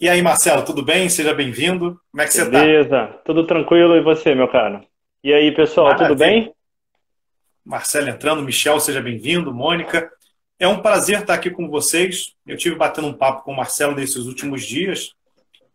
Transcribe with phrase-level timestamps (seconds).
[0.00, 1.08] E aí, Marcelo, tudo bem?
[1.08, 2.00] Seja bem-vindo.
[2.12, 2.60] Como é que você está?
[2.60, 4.86] Beleza, tudo tranquilo e você, meu caro?
[5.24, 6.08] E aí, pessoal, Maravilha.
[6.08, 6.54] tudo bem?
[7.64, 10.08] Marcelo entrando, Michel, seja bem-vindo, Mônica.
[10.56, 12.34] É um prazer estar aqui com vocês.
[12.46, 15.14] Eu tive batendo um papo com o Marcelo nesses últimos dias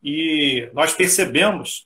[0.02, 1.86] e nós percebemos,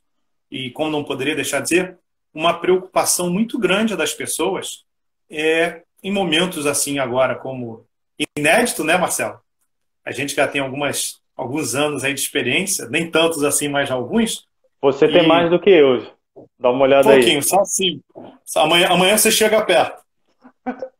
[0.49, 1.97] e como não poderia deixar de dizer,
[2.31, 4.85] uma preocupação muito grande das pessoas
[5.27, 7.83] é, em momentos assim agora como
[8.37, 9.39] inédito, né, Marcelo?
[10.05, 14.47] A gente já tem algumas, alguns anos aí de experiência, nem tantos assim, mas alguns.
[14.81, 15.13] Você e...
[15.13, 16.05] tem mais do que eu.
[16.59, 17.43] Dá uma olhada um pouquinho, aí.
[17.43, 18.01] só assim.
[18.55, 20.01] Amanhã, amanhã você chega perto.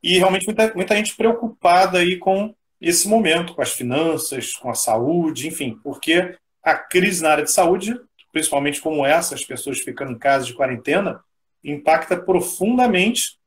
[0.01, 4.75] E realmente muita, muita gente preocupada aí com esse momento, com as finanças, com a
[4.75, 7.99] saúde, enfim, porque a crise na área de saúde,
[8.31, 11.21] principalmente como essa, as pessoas ficando em casa de quarentena,
[11.63, 13.37] impacta profundamente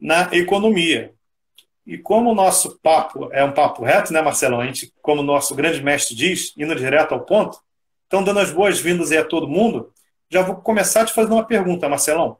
[0.00, 1.12] na economia.
[1.86, 4.60] E como o nosso papo é um papo reto, né, Marcelão?
[4.60, 7.58] A gente, como o nosso grande mestre diz, indo direto ao ponto,
[8.06, 9.92] então dando as boas-vindas aí a todo mundo,
[10.30, 12.38] já vou começar te fazendo uma pergunta, Marcelão.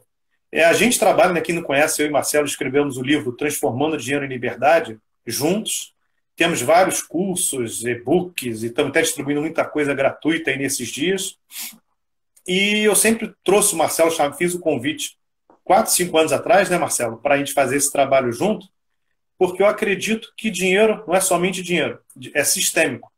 [0.51, 3.97] É, a gente trabalha, né, quem não conhece, eu e Marcelo escrevemos o livro Transformando
[3.97, 5.93] Dinheiro em Liberdade, juntos.
[6.37, 11.37] Temos vários cursos, e-books, e estamos até distribuindo muita coisa gratuita aí nesses dias.
[12.47, 15.17] E eu sempre trouxe o Marcelo, fiz o convite
[15.65, 18.67] quatro, cinco anos atrás, né, Marcelo, para a gente fazer esse trabalho junto,
[19.43, 21.99] porque eu acredito que dinheiro não é somente dinheiro,
[22.33, 23.11] é sistêmico.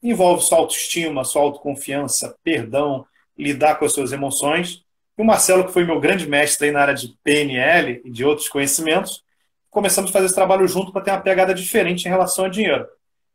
[0.00, 3.04] Envolve sua autoestima, sua autoconfiança, perdão,
[3.36, 4.84] lidar com as suas emoções
[5.18, 8.24] e o Marcelo, que foi meu grande mestre aí na área de PNL e de
[8.24, 9.24] outros conhecimentos,
[9.70, 12.86] começamos a fazer esse trabalho junto para ter uma pegada diferente em relação ao dinheiro.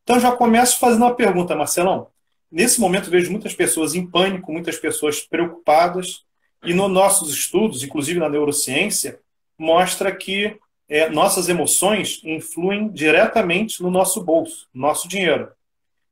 [0.03, 2.07] Então já começo fazendo uma pergunta, Marcelão.
[2.49, 6.23] Nesse momento vejo muitas pessoas em pânico, muitas pessoas preocupadas,
[6.63, 9.19] e nos nossos estudos, inclusive na neurociência,
[9.59, 10.57] mostra que
[10.89, 15.51] é, nossas emoções influem diretamente no nosso bolso, no nosso dinheiro.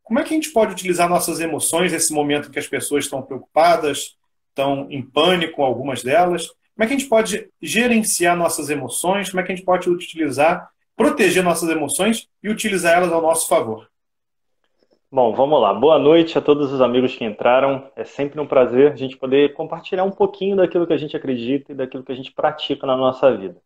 [0.03, 3.05] Como é que a gente pode utilizar nossas emoções nesse momento em que as pessoas
[3.05, 4.15] estão preocupadas,
[4.55, 6.47] estão em pânico, algumas delas.
[6.47, 9.29] Como é que a gente pode gerenciar nossas emoções?
[9.29, 13.47] Como é que a gente pode utilizar, proteger nossas emoções e utilizar elas ao nosso
[13.47, 13.89] favor?
[15.11, 15.73] Bom, vamos lá.
[15.73, 17.89] Boa noite a todos os amigos que entraram.
[17.95, 21.71] É sempre um prazer a gente poder compartilhar um pouquinho daquilo que a gente acredita
[21.71, 23.61] e daquilo que a gente pratica na nossa vida.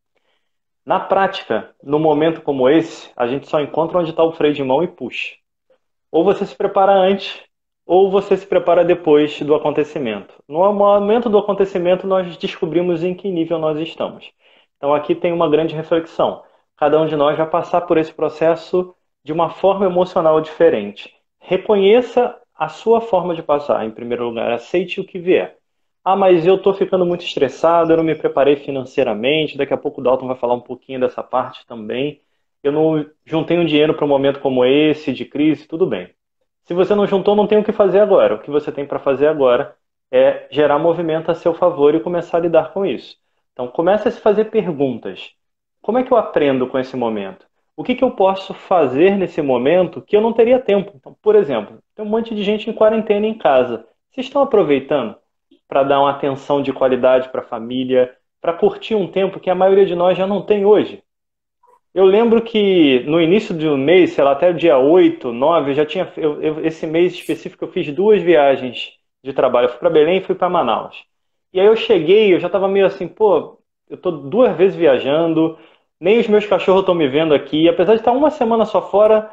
[0.90, 4.64] Na prática, no momento como esse, a gente só encontra onde está o freio de
[4.64, 5.36] mão e puxa.
[6.12, 7.44] Ou você se prepara antes,
[7.86, 10.34] ou você se prepara depois do acontecimento.
[10.48, 14.32] No momento do acontecimento, nós descobrimos em que nível nós estamos.
[14.78, 16.42] Então, aqui tem uma grande reflexão.
[16.76, 21.14] Cada um de nós vai passar por esse processo de uma forma emocional diferente.
[21.40, 23.86] Reconheça a sua forma de passar.
[23.86, 25.59] Em primeiro lugar, aceite o que vier.
[26.04, 29.58] Ah, mas eu estou ficando muito estressado, eu não me preparei financeiramente.
[29.58, 32.22] Daqui a pouco o Dalton vai falar um pouquinho dessa parte também.
[32.64, 36.09] Eu não juntei um dinheiro para um momento como esse, de crise, tudo bem.
[36.64, 38.36] Se você não juntou, não tem o que fazer agora.
[38.36, 39.76] O que você tem para fazer agora
[40.12, 43.18] é gerar movimento a seu favor e começar a lidar com isso.
[43.54, 45.32] Então, comece a se fazer perguntas.
[45.82, 47.46] Como é que eu aprendo com esse momento?
[47.76, 50.92] O que, que eu posso fazer nesse momento que eu não teria tempo?
[50.96, 53.86] Então, por exemplo, tem um monte de gente em quarentena em casa.
[54.12, 55.16] Vocês estão aproveitando
[55.69, 59.56] para dar uma atenção de qualidade para a família, para curtir um tempo que a
[59.56, 61.03] maioria de nós já não tem hoje?
[61.94, 65.75] Eu lembro que no início do mês, sei lá, até o dia 8, 9, eu
[65.75, 66.12] já tinha.
[66.18, 68.94] Eu, eu, esse mês específico eu fiz duas viagens
[69.24, 69.66] de trabalho.
[69.66, 71.03] Eu fui para Belém e fui para Manaus.
[71.53, 73.59] E aí eu cheguei, eu já estava meio assim, pô,
[73.90, 75.58] eu tô duas vezes viajando,
[76.00, 77.68] nem os meus cachorros estão me vendo aqui.
[77.68, 79.31] Apesar de estar uma semana só fora,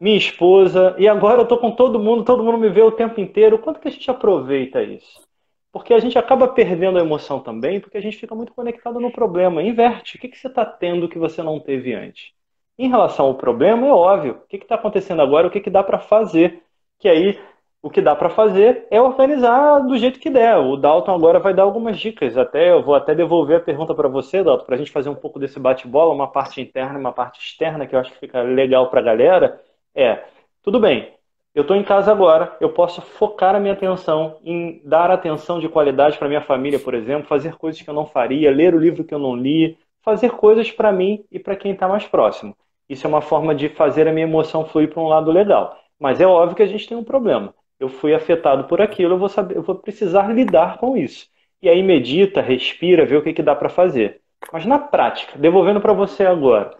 [0.00, 3.20] minha esposa, e agora eu tô com todo mundo, todo mundo me vê o tempo
[3.20, 3.58] inteiro.
[3.58, 5.27] Quanto que a gente aproveita isso?
[5.72, 9.12] Porque a gente acaba perdendo a emoção também, porque a gente fica muito conectado no
[9.12, 9.62] problema.
[9.62, 10.16] Inverte.
[10.16, 12.32] O que, que você está tendo que você não teve antes?
[12.78, 14.34] Em relação ao problema, é óbvio.
[14.44, 15.48] O que está acontecendo agora?
[15.48, 16.62] O que, que dá para fazer?
[16.98, 17.38] Que aí,
[17.82, 20.56] o que dá para fazer é organizar do jeito que der.
[20.58, 22.36] O Dalton agora vai dar algumas dicas.
[22.36, 25.14] Até Eu vou até devolver a pergunta para você, Dalton, para a gente fazer um
[25.14, 28.42] pouco desse bate-bola, uma parte interna e uma parte externa, que eu acho que fica
[28.42, 29.60] legal para a galera.
[29.94, 30.24] É,
[30.62, 31.12] tudo bem,
[31.58, 35.68] eu estou em casa agora, eu posso focar a minha atenção em dar atenção de
[35.68, 39.02] qualidade para minha família, por exemplo, fazer coisas que eu não faria, ler o livro
[39.02, 42.56] que eu não li, fazer coisas para mim e para quem está mais próximo.
[42.88, 45.76] Isso é uma forma de fazer a minha emoção fluir para um lado legal.
[45.98, 47.52] Mas é óbvio que a gente tem um problema.
[47.80, 51.26] Eu fui afetado por aquilo, eu vou, saber, eu vou precisar lidar com isso.
[51.60, 54.20] E aí medita, respira, vê o que, que dá para fazer.
[54.52, 56.70] Mas na prática, devolvendo para você agora,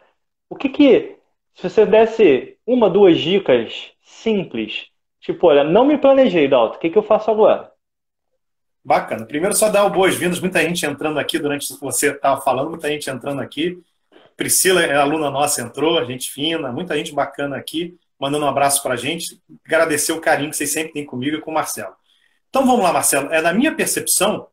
[0.49, 1.18] o que que,
[1.55, 4.87] se você desse uma, duas dicas simples.
[5.21, 7.71] Tipo, olha, não me planejei, Dalton, o que, que eu faço agora?
[8.85, 9.27] Bacana.
[9.27, 10.41] Primeiro, só dar boas-vindas.
[10.41, 13.79] Muita gente entrando aqui durante que você estava falando, muita gente entrando aqui.
[14.37, 17.99] Priscila é aluna nossa, entrou, gente fina, muita gente bacana aqui.
[18.19, 21.41] mandando um abraço para a gente, agradecer o carinho que vocês sempre têm comigo e
[21.41, 21.95] com o Marcelo.
[22.49, 23.33] Então vamos lá, Marcelo.
[23.33, 24.47] É, na minha percepção,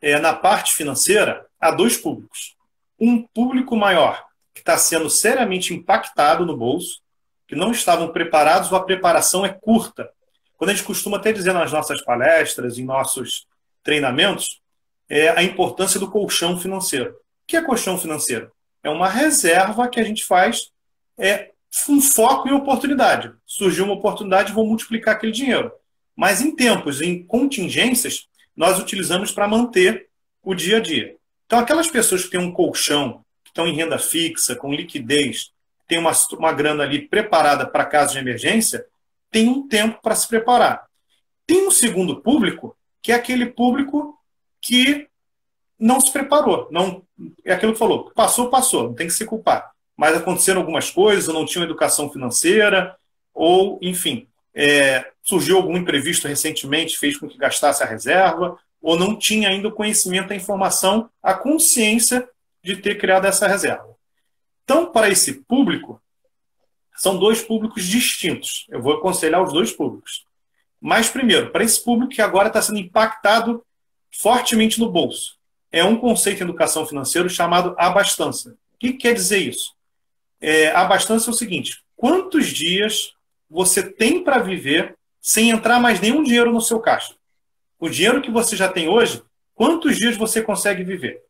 [0.00, 2.56] é, na parte financeira, há dois públicos.
[3.00, 4.24] Um público maior,
[4.54, 7.00] que está sendo seriamente impactado no bolso,
[7.46, 10.10] que não estavam preparados ou a preparação é curta.
[10.56, 13.46] Quando a gente costuma até dizer nas nossas palestras, em nossos
[13.82, 14.60] treinamentos,
[15.08, 17.10] é a importância do colchão financeiro.
[17.10, 17.16] O
[17.46, 18.50] que é colchão financeiro?
[18.82, 20.70] É uma reserva que a gente faz,
[21.18, 21.50] é
[21.88, 23.32] um foco em oportunidade.
[23.46, 25.72] Surgiu uma oportunidade, vou multiplicar aquele dinheiro.
[26.16, 30.08] Mas em tempos, em contingências, nós utilizamos para manter
[30.42, 31.16] o dia a dia.
[31.46, 35.52] Então, aquelas pessoas que têm um colchão, estão em renda fixa, com liquidez,
[35.86, 38.84] tem uma, uma grana ali preparada para caso de emergência,
[39.30, 40.86] tem um tempo para se preparar.
[41.46, 44.18] Tem um segundo público, que é aquele público
[44.60, 45.06] que
[45.78, 46.68] não se preparou.
[46.70, 47.02] Não,
[47.44, 49.70] é aquilo que falou, passou, passou, não tem que se culpar.
[49.96, 52.96] Mas aconteceram algumas coisas, ou não tinham educação financeira,
[53.34, 59.16] ou, enfim, é, surgiu algum imprevisto recentemente, fez com que gastasse a reserva, ou não
[59.16, 62.26] tinha ainda o conhecimento, a informação, a consciência
[62.62, 63.96] de ter criado essa reserva.
[64.64, 66.00] Então, para esse público,
[66.96, 68.66] são dois públicos distintos.
[68.68, 70.24] Eu vou aconselhar os dois públicos.
[70.80, 73.64] Mas, primeiro, para esse público que agora está sendo impactado
[74.10, 75.36] fortemente no bolso,
[75.70, 78.56] é um conceito em educação financeira chamado abastança.
[78.74, 79.74] O que quer dizer isso?
[80.40, 83.14] É, abastança é o seguinte: quantos dias
[83.48, 87.14] você tem para viver sem entrar mais nenhum dinheiro no seu caixa?
[87.78, 89.22] O dinheiro que você já tem hoje,
[89.54, 91.22] quantos dias você consegue viver?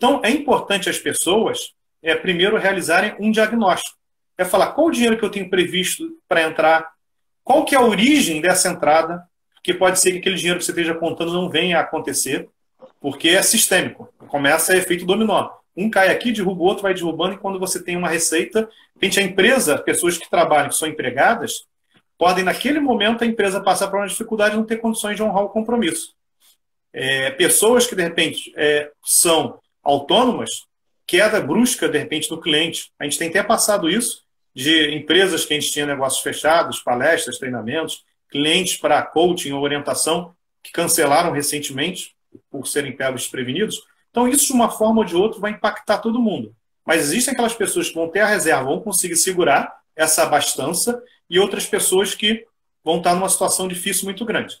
[0.00, 4.00] Então, é importante as pessoas, é, primeiro, realizarem um diagnóstico
[4.38, 6.90] é falar qual o dinheiro que eu tenho previsto para entrar,
[7.44, 10.70] qual que é a origem dessa entrada, porque pode ser que aquele dinheiro que você
[10.70, 12.48] esteja contando não venha a acontecer,
[12.98, 15.50] porque é sistêmico, começa a efeito dominó.
[15.76, 18.66] Um cai aqui, derruba o outro, vai derrubando, e quando você tem uma receita,
[19.02, 21.66] a empresa, pessoas que trabalham, que são empregadas,
[22.16, 25.44] podem, naquele momento, a empresa passar por uma dificuldade de não ter condições de honrar
[25.44, 26.14] o compromisso.
[26.90, 30.50] É, pessoas que, de repente, é, são autônomas,
[31.06, 32.92] queda brusca, de repente, do cliente.
[32.98, 34.24] A gente tem até passado isso,
[34.54, 40.34] de empresas que a gente tinha negócios fechados, palestras, treinamentos, clientes para coaching ou orientação
[40.62, 42.14] que cancelaram recentemente
[42.50, 43.80] por serem pegos desprevenidos.
[44.10, 46.54] Então, isso, de uma forma ou de outra, vai impactar todo mundo.
[46.84, 51.38] Mas existem aquelas pessoas que vão ter a reserva, vão conseguir segurar essa abastança, e
[51.38, 52.44] outras pessoas que
[52.84, 54.58] vão estar numa situação difícil muito grande.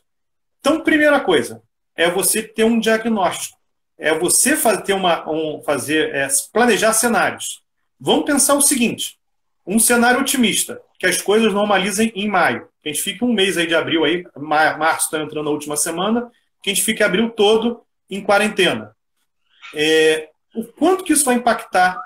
[0.60, 1.62] Então, primeira coisa,
[1.96, 3.58] é você ter um diagnóstico.
[4.00, 7.62] É você fazer, uma, um, fazer é, planejar cenários.
[8.00, 9.18] Vamos pensar o seguinte:
[9.66, 12.66] um cenário otimista, que as coisas normalizem em maio.
[12.82, 15.76] Que a gente fique um mês aí de abril aí, março está entrando na última
[15.76, 16.30] semana,
[16.62, 18.96] que a gente fique abril todo em quarentena.
[19.74, 22.00] É, o quanto que isso vai impactar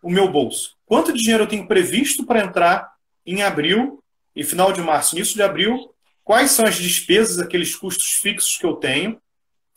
[0.00, 0.76] o meu bolso?
[0.86, 2.92] Quanto de dinheiro eu tenho previsto para entrar
[3.26, 4.02] em abril
[4.34, 5.92] e final de março, início de abril?
[6.22, 9.20] Quais são as despesas, aqueles custos fixos que eu tenho,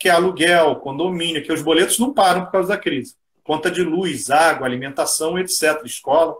[0.04, 3.16] que é aluguel, condomínio, que os boletos não param por causa da crise.
[3.42, 6.36] Conta de luz, água, alimentação, etc., escola.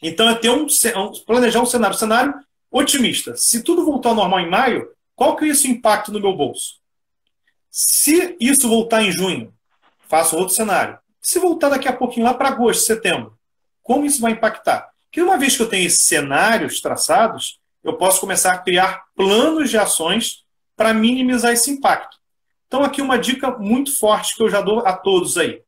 [0.00, 0.68] Então é ter um,
[1.26, 2.32] planejar um cenário, cenário
[2.70, 3.36] otimista.
[3.36, 6.76] Se tudo voltar ao normal em maio, qual que é esse impacto no meu bolso?
[7.68, 9.52] Se isso voltar em junho,
[10.08, 10.96] faço outro cenário.
[11.20, 13.36] Se voltar daqui a pouquinho lá para agosto, setembro,
[13.82, 14.88] como isso vai impactar?
[15.10, 19.70] Que uma vez que eu tenho esses cenários traçados, eu posso começar a criar planos
[19.70, 20.44] de ações
[20.76, 22.19] para minimizar esse impacto.
[22.70, 25.60] Então aqui uma dica muito forte que eu já dou a todos aí,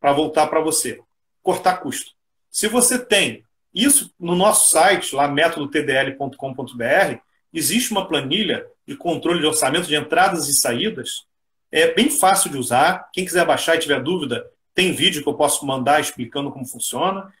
[0.00, 1.00] para voltar para você.
[1.40, 2.10] Cortar custo.
[2.50, 7.18] Se você tem isso no nosso site, lá métodotdl.com.br,
[7.54, 11.28] existe uma planilha de controle de orçamento de entradas e saídas.
[11.70, 13.08] É bem fácil de usar.
[13.12, 17.32] Quem quiser baixar e tiver dúvida, tem vídeo que eu posso mandar explicando como funciona.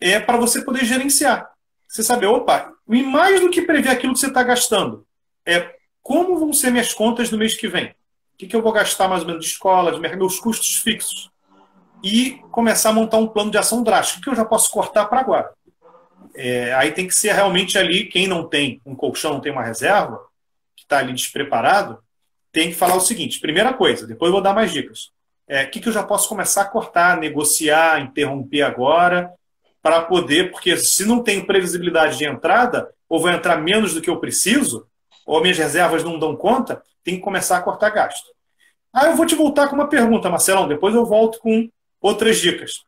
[0.00, 1.48] É para você poder gerenciar.
[1.86, 5.06] Você saber, opa, e mais do que prever aquilo que você está gastando,
[5.46, 7.94] é como vão ser minhas contas no mês que vem?
[8.40, 11.30] Que, que eu vou gastar mais ou menos de escola, de meus custos fixos?
[12.02, 15.20] e começar a montar um plano de ação drástico, que eu já posso cortar para
[15.20, 15.50] agora.
[16.34, 19.62] É, aí tem que ser realmente ali, quem não tem um colchão, não tem uma
[19.62, 20.20] reserva,
[20.76, 21.98] que está ali despreparado,
[22.52, 25.10] tem que falar o seguinte: primeira coisa, depois eu vou dar mais dicas.
[25.46, 29.30] É, o que, que eu já posso começar a cortar, negociar, interromper agora,
[29.82, 34.08] para poder, porque se não tenho previsibilidade de entrada, ou vou entrar menos do que
[34.08, 34.86] eu preciso,
[35.30, 38.26] ou minhas reservas não dão conta, tem que começar a cortar gasto.
[38.92, 41.70] Aí eu vou te voltar com uma pergunta, Marcelão, depois eu volto com
[42.00, 42.82] outras dicas.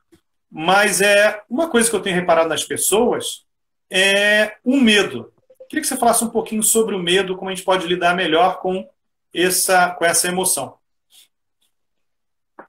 [0.51, 3.45] Mas é uma coisa que eu tenho reparado nas pessoas
[3.89, 5.33] é o medo.
[5.69, 8.59] Queria que você falasse um pouquinho sobre o medo, como a gente pode lidar melhor
[8.59, 8.85] com
[9.33, 10.75] essa, com essa emoção.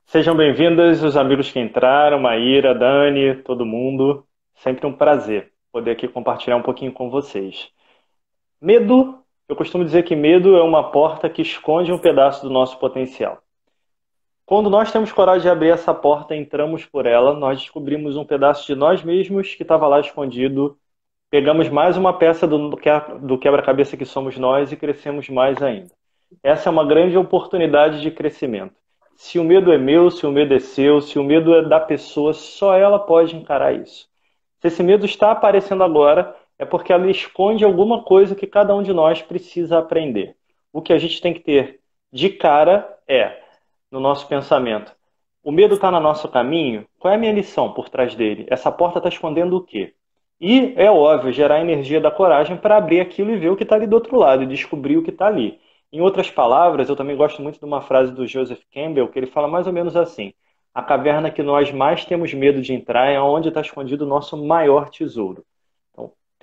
[0.06, 4.24] Sejam bem-vindos os amigos que entraram, Maíra, Dani, todo mundo.
[4.54, 5.52] Sempre um prazer.
[5.72, 7.70] poder aqui compartilhar um pouquinho com vocês.
[8.62, 9.23] Medo,
[9.54, 13.38] eu costumo dizer que medo é uma porta que esconde um pedaço do nosso potencial.
[14.46, 18.66] Quando nós temos coragem de abrir essa porta, entramos por ela, nós descobrimos um pedaço
[18.66, 20.76] de nós mesmos que estava lá escondido,
[21.30, 25.92] pegamos mais uma peça do quebra-cabeça que somos nós e crescemos mais ainda.
[26.42, 28.74] Essa é uma grande oportunidade de crescimento.
[29.16, 31.80] Se o medo é meu, se o medo é seu, se o medo é da
[31.80, 34.08] pessoa, só ela pode encarar isso.
[34.60, 38.82] Se esse medo está aparecendo agora, é porque ela esconde alguma coisa que cada um
[38.82, 40.36] de nós precisa aprender.
[40.72, 43.42] O que a gente tem que ter de cara é,
[43.92, 44.96] no nosso pensamento,
[45.44, 46.88] o medo está no nosso caminho?
[46.98, 48.46] Qual é a minha lição por trás dele?
[48.50, 49.94] Essa porta está escondendo o quê?
[50.40, 53.64] E é óbvio, gerar a energia da coragem para abrir aquilo e ver o que
[53.64, 55.60] está ali do outro lado e descobrir o que está ali.
[55.92, 59.28] Em outras palavras, eu também gosto muito de uma frase do Joseph Campbell, que ele
[59.28, 60.34] fala mais ou menos assim:
[60.74, 64.38] A caverna que nós mais temos medo de entrar é onde está escondido o nosso
[64.42, 65.46] maior tesouro.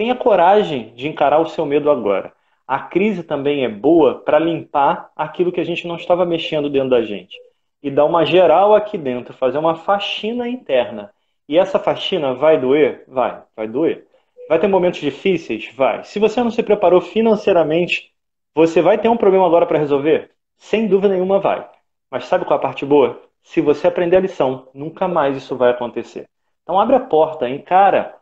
[0.00, 2.32] Tenha coragem de encarar o seu medo agora.
[2.66, 6.88] A crise também é boa para limpar aquilo que a gente não estava mexendo dentro
[6.88, 7.36] da gente.
[7.82, 11.12] E dar uma geral aqui dentro, fazer uma faxina interna.
[11.46, 13.04] E essa faxina vai doer?
[13.06, 14.06] Vai, vai doer.
[14.48, 15.70] Vai ter momentos difíceis?
[15.76, 16.02] Vai.
[16.04, 18.10] Se você não se preparou financeiramente
[18.54, 20.30] você vai ter um problema agora para resolver?
[20.56, 21.68] Sem dúvida nenhuma vai.
[22.10, 23.20] Mas sabe qual é a parte boa?
[23.42, 26.26] Se você aprender a lição, nunca mais isso vai acontecer.
[26.62, 28.18] Então abre a porta, encara,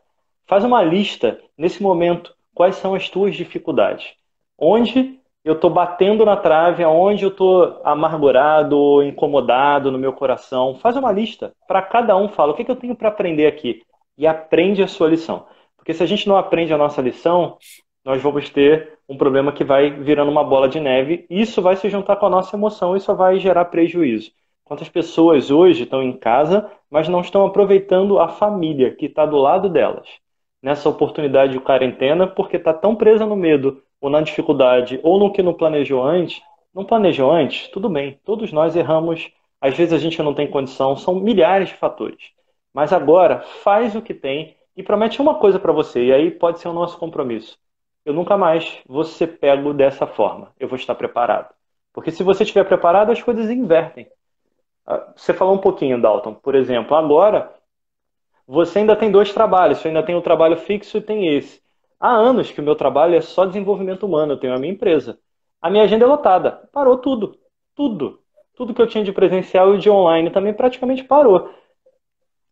[0.48, 4.14] faz uma lista nesse momento quais são as tuas dificuldades.
[4.58, 10.74] Onde eu estou batendo na trave, aonde eu estou amargurado, incomodado no meu coração.
[10.76, 11.52] Faz uma lista.
[11.68, 13.82] Para cada um fala o que, que eu tenho para aprender aqui.
[14.16, 15.46] E aprende a sua lição.
[15.76, 17.56] Porque se a gente não aprende a nossa lição,
[18.04, 21.26] nós vamos ter um problema que vai virando uma bola de neve.
[21.30, 24.32] Isso vai se juntar com a nossa emoção e isso vai gerar prejuízo.
[24.64, 29.36] Quantas pessoas hoje estão em casa, mas não estão aproveitando a família que está do
[29.36, 30.08] lado delas
[30.62, 35.32] nessa oportunidade de quarentena, porque está tão presa no medo, ou na dificuldade, ou no
[35.32, 36.42] que não planejou antes.
[36.74, 37.68] Não planejou antes?
[37.68, 39.30] Tudo bem, todos nós erramos.
[39.60, 42.32] Às vezes a gente não tem condição, são milhares de fatores.
[42.72, 46.60] Mas agora, faz o que tem e promete uma coisa para você, e aí pode
[46.60, 47.58] ser o nosso compromisso
[48.08, 50.50] eu nunca mais vou ser pego dessa forma.
[50.58, 51.54] Eu vou estar preparado.
[51.92, 54.08] Porque se você estiver preparado, as coisas invertem.
[54.86, 56.32] Ah, você falou um pouquinho, Dalton.
[56.32, 57.52] Por exemplo, agora
[58.48, 59.78] você ainda tem dois trabalhos.
[59.78, 61.60] Você ainda tem o trabalho fixo e tem esse.
[62.00, 64.32] Há anos que o meu trabalho é só desenvolvimento humano.
[64.32, 65.18] Eu tenho a minha empresa.
[65.60, 66.68] A minha agenda é lotada.
[66.72, 67.36] Parou tudo.
[67.76, 68.20] Tudo.
[68.54, 71.50] Tudo que eu tinha de presencial e de online também praticamente parou.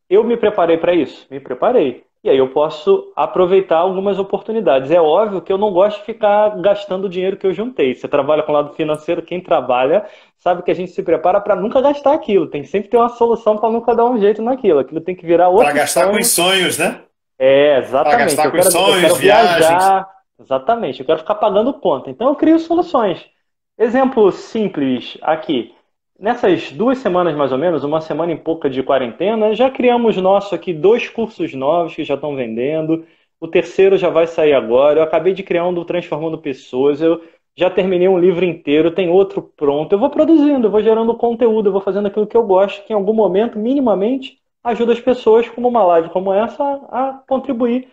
[0.09, 1.27] Eu me preparei para isso?
[1.31, 2.06] Me preparei.
[2.27, 4.91] E aí eu posso aproveitar algumas oportunidades.
[4.91, 7.95] É óbvio que eu não gosto de ficar gastando o dinheiro que eu juntei.
[7.95, 10.05] Você trabalha com o lado financeiro, quem trabalha
[10.37, 12.49] sabe que a gente se prepara para nunca gastar aquilo.
[12.49, 14.81] Tem que sempre ter uma solução para nunca dar um jeito naquilo.
[14.81, 15.67] Aquilo tem que virar outro.
[15.67, 16.15] Para gastar sonho.
[16.15, 17.01] com os sonhos, né?
[17.39, 18.17] É, exatamente.
[18.17, 19.59] Para gastar eu com quero, sonhos, eu quero viajar.
[19.59, 20.07] Viagens.
[20.41, 21.01] Exatamente.
[21.01, 22.11] Eu quero ficar pagando conta.
[22.11, 23.25] Então eu crio soluções.
[23.79, 25.76] Exemplo simples aqui.
[26.19, 30.55] Nessas duas semanas, mais ou menos, uma semana e pouca de quarentena, já criamos nosso
[30.55, 33.07] aqui dois cursos novos que já estão vendendo.
[33.39, 35.01] O terceiro já vai sair agora.
[35.01, 37.03] Eu acabei de criar um do Transformando Pessoas.
[37.03, 37.23] Eu
[37.55, 39.93] já terminei um livro inteiro, tem outro pronto.
[39.93, 42.93] Eu vou produzindo, eu vou gerando conteúdo, eu vou fazendo aquilo que eu gosto, que
[42.95, 47.89] em algum momento, minimamente, ajuda as pessoas, como uma live como essa, a contribuir,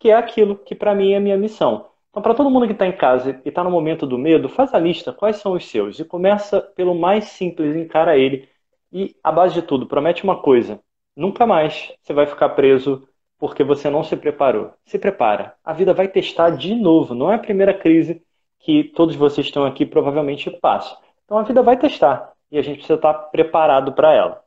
[0.00, 1.86] que é aquilo que para mim é a minha missão.
[2.10, 4.74] Então, para todo mundo que está em casa e está no momento do medo, faz
[4.74, 8.48] a lista quais são os seus e começa pelo mais simples, encara ele
[8.92, 10.80] e, a base de tudo, promete uma coisa:
[11.16, 13.06] nunca mais você vai ficar preso
[13.38, 14.72] porque você não se preparou.
[14.84, 15.54] Se prepara.
[15.64, 17.14] A vida vai testar de novo.
[17.14, 18.22] Não é a primeira crise
[18.58, 20.98] que todos vocês estão aqui provavelmente passam.
[21.24, 24.42] Então a vida vai testar e a gente precisa estar preparado para ela.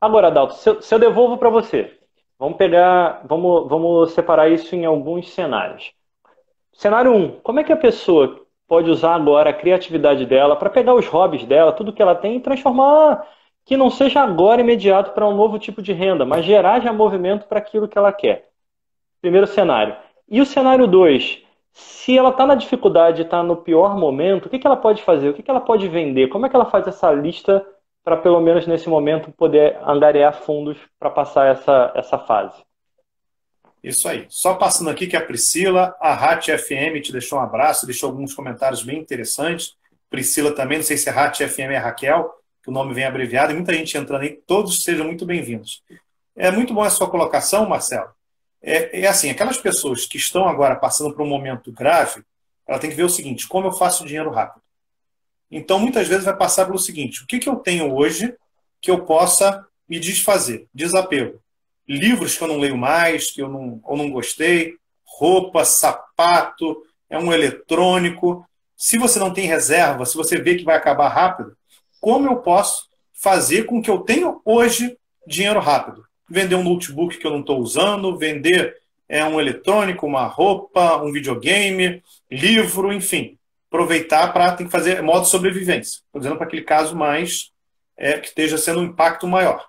[0.00, 1.98] Agora, Dalton, se eu, se eu devolvo para você,
[2.38, 5.92] vamos pegar, vamos, vamos separar isso em alguns cenários.
[6.76, 7.16] Cenário 1.
[7.16, 11.06] Um, como é que a pessoa pode usar agora a criatividade dela para pegar os
[11.06, 13.26] hobbies dela, tudo que ela tem e transformar
[13.64, 17.46] que não seja agora imediato para um novo tipo de renda, mas gerar já movimento
[17.46, 18.48] para aquilo que ela quer.
[19.20, 19.96] Primeiro cenário.
[20.28, 21.42] E o cenário 2,
[21.72, 25.30] se ela está na dificuldade, está no pior momento, o que, que ela pode fazer?
[25.30, 26.28] O que, que ela pode vender?
[26.28, 27.66] Como é que ela faz essa lista
[28.04, 32.65] para, pelo menos nesse momento, poder angariar fundos para passar essa, essa fase?
[33.86, 34.26] Isso aí.
[34.28, 38.34] Só passando aqui que a Priscila, a RAT FM te deixou um abraço, deixou alguns
[38.34, 39.76] comentários bem interessantes.
[40.10, 43.52] Priscila também, não sei se é RAT FM é Raquel, que o nome vem abreviado,
[43.52, 45.84] e muita gente entrando aí, todos sejam muito bem-vindos.
[46.34, 48.10] É muito bom a sua colocação, Marcelo.
[48.60, 52.24] É, é, assim, aquelas pessoas que estão agora passando por um momento grave,
[52.66, 54.64] ela tem que ver o seguinte, como eu faço dinheiro rápido?
[55.48, 58.34] Então, muitas vezes vai passar pelo seguinte, o que, que eu tenho hoje
[58.82, 60.66] que eu possa me desfazer?
[60.74, 61.40] Desapego
[61.88, 64.74] livros que eu não leio mais, que eu não, ou não gostei,
[65.04, 68.44] roupa, sapato, é um eletrônico.
[68.76, 71.56] Se você não tem reserva, se você vê que vai acabar rápido,
[72.00, 76.04] como eu posso fazer com que eu tenha hoje dinheiro rápido?
[76.28, 78.76] Vender um notebook que eu não estou usando, vender
[79.08, 83.38] é, um eletrônico, uma roupa, um videogame, livro, enfim.
[83.68, 86.00] Aproveitar para tem que fazer modo sobrevivência.
[86.06, 87.52] Estou dizendo para aquele caso mais
[87.96, 89.66] é, que esteja sendo um impacto maior.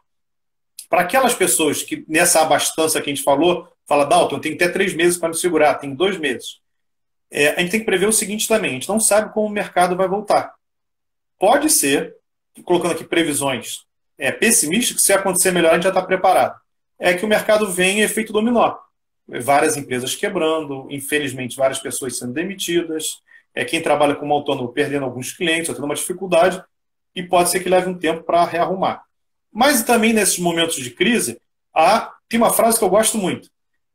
[0.89, 4.93] Para aquelas pessoas que nessa abastança que a gente falou, fala, Dalton, tenho até três
[4.93, 6.59] meses para me segurar, tem dois meses.
[7.29, 9.51] É, a gente tem que prever o seguinte também: a gente não sabe como o
[9.51, 10.53] mercado vai voltar.
[11.39, 12.15] Pode ser,
[12.63, 13.85] colocando aqui previsões
[14.17, 16.59] é, pessimistas, que se acontecer melhor a gente já está preparado.
[16.99, 18.75] É que o mercado vem em efeito dominó.
[19.27, 23.21] Várias empresas quebrando, infelizmente, várias pessoas sendo demitidas,
[23.53, 26.63] é quem trabalha como autônomo perdendo alguns clientes, tendo uma dificuldade,
[27.13, 29.03] e pode ser que leve um tempo para rearrumar.
[29.57, 31.41] Mas também nesses momentos de crise,
[31.73, 33.49] há, tem uma frase que eu gosto muito.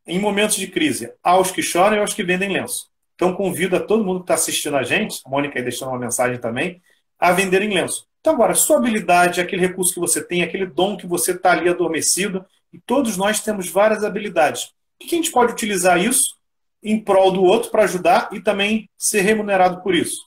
[0.05, 2.89] Em momentos de crise, há os que choram e os que vendem lenço.
[3.15, 6.01] Então convido a todo mundo que está assistindo a gente, a Mônica aí deixando uma
[6.01, 6.83] mensagem também,
[7.17, 8.09] a venderem lenço.
[8.21, 11.69] Então agora, sua habilidade, aquele recurso que você tem, aquele dom que você está ali
[11.69, 14.73] adormecido, e todos nós temos várias habilidades.
[15.01, 16.39] O que a gente pode utilizar isso
[16.83, 20.23] em prol do outro para ajudar e também ser remunerado por isso?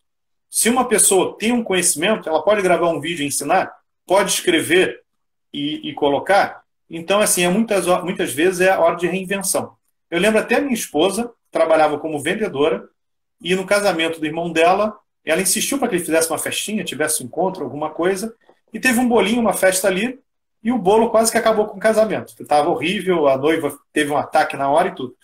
[0.50, 3.76] Se uma pessoa tem um conhecimento, ela pode gravar um vídeo e ensinar,
[4.08, 5.04] pode escrever
[5.56, 6.64] e, e colocar.
[6.90, 9.76] Então, assim, é muitas, muitas vezes é a hora de reinvenção.
[10.12, 12.88] Eu lembro até minha esposa, trabalhava como vendedora,
[13.42, 17.24] e no casamento do irmão dela, ela insistiu para que ele fizesse uma festinha, tivesse
[17.24, 18.36] um encontro, alguma coisa,
[18.72, 20.20] e teve um bolinho, uma festa ali,
[20.64, 22.34] e o bolo quase que acabou com o casamento.
[22.40, 25.16] Estava horrível, a noiva teve um ataque na hora e tudo.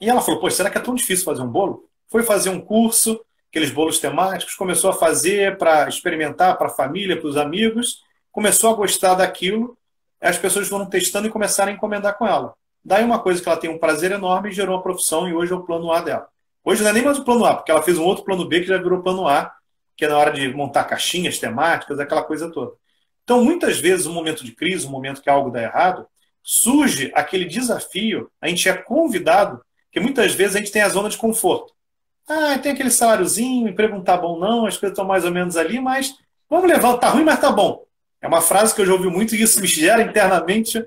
[0.00, 1.88] E ela falou: Poxa, será que é tão difícil fazer um bolo?
[2.08, 3.18] Foi fazer um curso,
[3.48, 8.70] aqueles bolos temáticos, começou a fazer para experimentar para a família, para os amigos, começou
[8.70, 9.78] a gostar daquilo,
[10.20, 12.54] as pessoas foram testando e começaram a encomendar com ela.
[12.84, 15.52] Daí uma coisa que ela tem um prazer enorme e gerou uma profissão e hoje
[15.52, 16.26] é o plano A dela.
[16.64, 18.60] Hoje não é nem mais o plano A, porque ela fez um outro plano B
[18.60, 19.52] que já virou plano A,
[19.96, 22.72] que é na hora de montar caixinhas temáticas, aquela coisa toda.
[23.24, 26.06] Então, muitas vezes, um momento de crise, um momento que algo dá errado,
[26.42, 29.60] surge aquele desafio, a gente é convidado,
[29.92, 31.72] que muitas vezes a gente tem a zona de conforto.
[32.28, 35.30] Ah, tem aquele saláriozinho, o emprego não tá bom não, as coisas estão mais ou
[35.30, 36.14] menos ali, mas
[36.48, 37.84] vamos levar, tá ruim, mas tá bom.
[38.22, 40.78] É uma frase que eu já ouvi muito e isso me gera internamente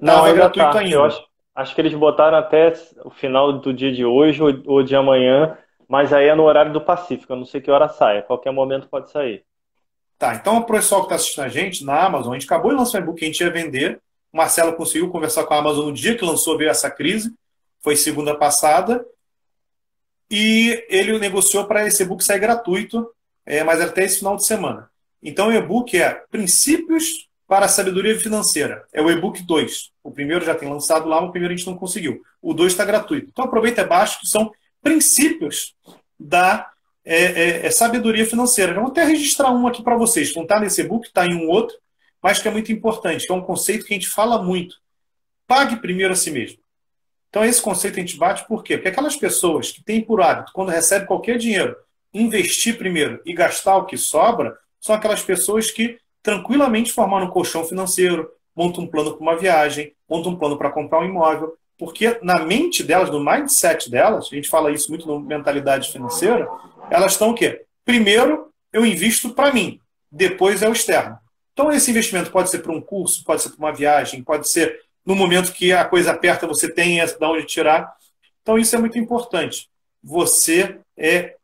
[0.02, 0.80] Não, é gratuito tá.
[0.80, 0.96] ainda.
[0.96, 1.24] Eu acho,
[1.56, 2.74] acho que eles botaram até
[3.06, 6.73] o final do dia de hoje ou, ou de amanhã mas aí é no horário
[6.73, 9.43] do Pacífico, eu não sei que hora sai, a qualquer momento pode sair.
[10.17, 12.78] Tá, então o pessoal que está assistindo a gente na Amazon, a gente acabou de
[12.78, 14.02] lançar um e-book que a gente ia vender.
[14.34, 17.34] O Marcelo conseguiu conversar com a Amazon no dia que lançou, veio essa crise,
[17.82, 19.06] foi segunda passada.
[20.30, 23.10] E ele negociou para esse e-book sair gratuito,
[23.45, 24.89] é, mas até esse final de semana.
[25.21, 28.86] Então o e-book é Princípios para a Sabedoria Financeira.
[28.91, 29.91] É o e-book 2.
[30.04, 32.21] O primeiro já tem lançado lá, o primeiro a gente não conseguiu.
[32.41, 33.30] O 2 está gratuito.
[33.30, 34.52] Então aproveita abaixo, que são
[34.88, 35.76] princípios
[36.17, 36.71] da
[37.04, 38.71] é, é, é sabedoria financeira.
[38.71, 40.34] Eu vou até registrar um aqui para vocês.
[40.34, 41.76] Não está nesse e-book, está em um outro,
[42.23, 44.78] mas que é muito importante, que é um conceito que a gente fala muito.
[45.45, 46.60] Pague primeiro a si mesmo.
[47.30, 48.78] Então, esse conceito a gente bate por quê?
[48.78, 51.76] Porque aquelas pessoas que têm por hábito, quando recebem qualquer dinheiro,
[52.13, 57.65] investir primeiro e gastar o que sobra, são aquelas pessoas que tranquilamente formaram um colchão
[57.65, 62.18] financeiro, montam um plano para uma viagem, montam um plano para comprar um imóvel, porque
[62.24, 66.48] na mente delas, no mindset delas, a gente fala isso muito na mentalidade financeira,
[66.90, 67.63] elas estão o quê?
[67.86, 69.80] Primeiro, eu invisto para mim,
[70.12, 71.18] depois é o externo.
[71.54, 74.80] Então, esse investimento pode ser para um curso, pode ser para uma viagem, pode ser
[75.06, 77.96] no momento que a coisa aperta, você tem de onde tirar.
[78.42, 79.70] Então, isso é muito importante.
[80.04, 81.36] Você é.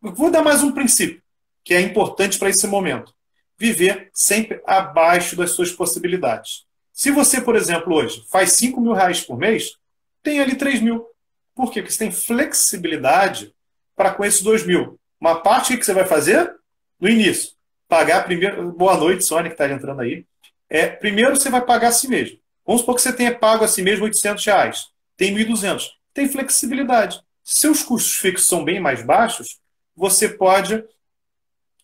[0.00, 1.22] Vou dar mais um princípio,
[1.64, 3.12] que é importante para esse momento.
[3.58, 6.65] Viver sempre abaixo das suas possibilidades.
[6.96, 9.76] Se você, por exemplo, hoje faz 5 mil reais por mês,
[10.22, 11.06] tem ali 3 mil.
[11.54, 11.82] Por quê?
[11.82, 13.54] Porque você tem flexibilidade
[13.94, 14.98] para com esses 2 mil.
[15.20, 16.56] Uma parte que você vai fazer
[16.98, 17.52] no início.
[17.86, 18.72] Pagar primeiro.
[18.72, 20.24] Boa noite, Sônia, que está entrando aí.
[20.70, 22.38] é, primeiro você vai pagar a si mesmo.
[22.64, 24.86] Vamos supor que você tenha pago a si mesmo 800 reais,
[25.18, 25.90] tem 1.200.
[26.14, 27.20] Tem flexibilidade.
[27.44, 29.60] Seus custos fixos são bem mais baixos,
[29.94, 30.82] você pode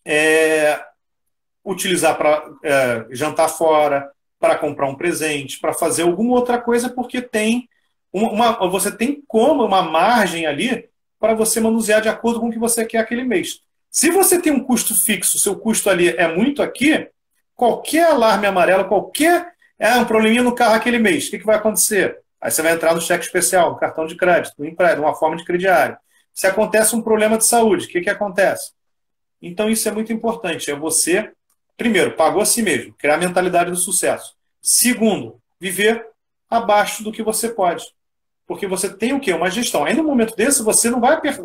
[0.03, 0.83] é,
[1.63, 4.11] utilizar para é, jantar fora,
[4.43, 7.69] para comprar um presente, para fazer alguma outra coisa, porque tem
[8.11, 12.51] uma, uma, você tem como uma margem ali para você manusear de acordo com o
[12.51, 13.61] que você quer aquele mês.
[13.89, 17.07] Se você tem um custo fixo, seu custo ali é muito aqui,
[17.55, 21.55] qualquer alarme amarelo, qualquer é um probleminha no carro aquele mês, o que, que vai
[21.55, 22.19] acontecer?
[22.41, 25.37] Aí você vai entrar no cheque especial, no cartão de crédito, no empréstimo, numa forma
[25.37, 25.95] de crediário.
[26.33, 28.73] Se acontece um problema de saúde, o que, que acontece?
[29.41, 31.31] Então isso é muito importante, é você,
[31.77, 34.35] primeiro, pagou a si mesmo, criar a mentalidade do sucesso.
[34.61, 36.05] Segundo, viver
[36.49, 37.85] abaixo do que você pode.
[38.45, 39.33] Porque você tem o quê?
[39.33, 39.85] Uma gestão.
[39.85, 41.43] Aí no momento desse, você não vai apertar.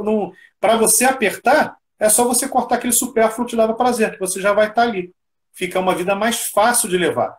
[0.60, 4.40] Para você apertar, é só você cortar aquele supérfluo que te dava prazer, que você
[4.40, 5.12] já vai estar ali.
[5.52, 7.36] Fica uma vida mais fácil de levar.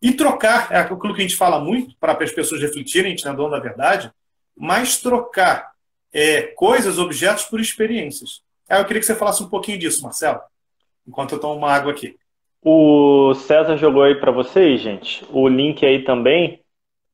[0.00, 3.24] E trocar, é aquilo que a gente fala muito, para as pessoas refletirem, a gente
[3.24, 4.12] não é dono da verdade,
[4.54, 5.72] mas trocar
[6.12, 8.42] é, coisas, objetos por experiências.
[8.68, 10.40] Aí eu queria que você falasse um pouquinho disso, Marcelo,
[11.06, 12.16] enquanto eu tomo uma água aqui.
[12.62, 16.60] O César jogou aí para vocês, gente, o link aí também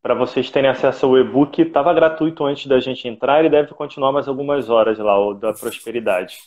[0.02, 1.62] para vocês terem acesso ao e-book.
[1.62, 5.52] Estava gratuito antes da gente entrar e deve continuar mais algumas horas lá, o da
[5.52, 6.38] prosperidade.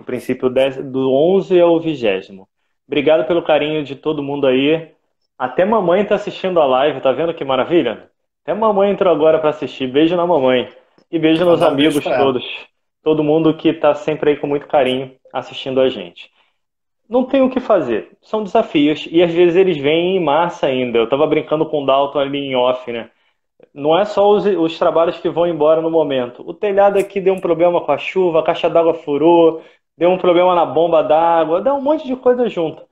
[0.00, 2.44] O princípio do 11 ao 20.
[2.86, 4.90] Obrigado pelo carinho de todo mundo aí.
[5.38, 8.10] Até mamãe está assistindo a live, tá vendo que maravilha?
[8.42, 9.86] Até mamãe entrou agora para assistir.
[9.86, 10.68] Beijo na mamãe.
[11.10, 12.44] E beijo nos amigos todos.
[13.02, 16.30] Todo mundo que está sempre aí com muito carinho assistindo a gente.
[17.08, 18.16] Não tem o que fazer.
[18.22, 19.06] São desafios.
[19.10, 20.98] E às vezes eles vêm em massa ainda.
[20.98, 23.10] Eu estava brincando com o Dalton ali em off, né?
[23.72, 26.42] Não é só os, os, trabalhos que vão embora no momento.
[26.46, 29.62] O telhado aqui deu um problema com a chuva, a caixa d'água furou,
[29.96, 32.86] deu um problema na bomba d'água, deu um monte de coisa junto.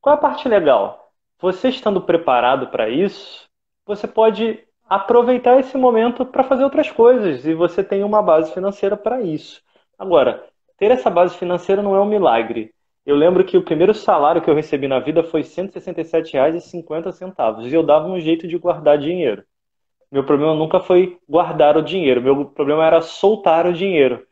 [0.00, 1.10] Qual é a parte legal?
[1.40, 3.48] Você estando preparado para isso,
[3.86, 8.96] você pode aproveitar esse momento para fazer outras coisas e você tem uma base financeira
[8.96, 9.62] para isso.
[9.98, 10.44] Agora,
[10.78, 12.72] ter essa base financeira não é um milagre.
[13.08, 17.72] Eu lembro que o primeiro salário que eu recebi na vida foi R$ 167,50 e
[17.72, 19.42] eu dava um jeito de guardar dinheiro.
[20.12, 24.22] Meu problema nunca foi guardar o dinheiro, meu problema era soltar o dinheiro.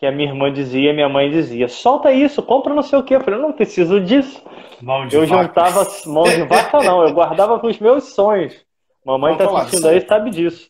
[0.00, 3.14] Que a minha irmã dizia, minha mãe dizia: solta isso, compra não sei o quê.
[3.14, 4.42] Eu falei: não preciso disso.
[4.82, 8.66] Mão de eu juntava mão de vaca, não, eu guardava com os meus sonhos.
[9.06, 10.68] Mamãe está assistindo aí sabe disso.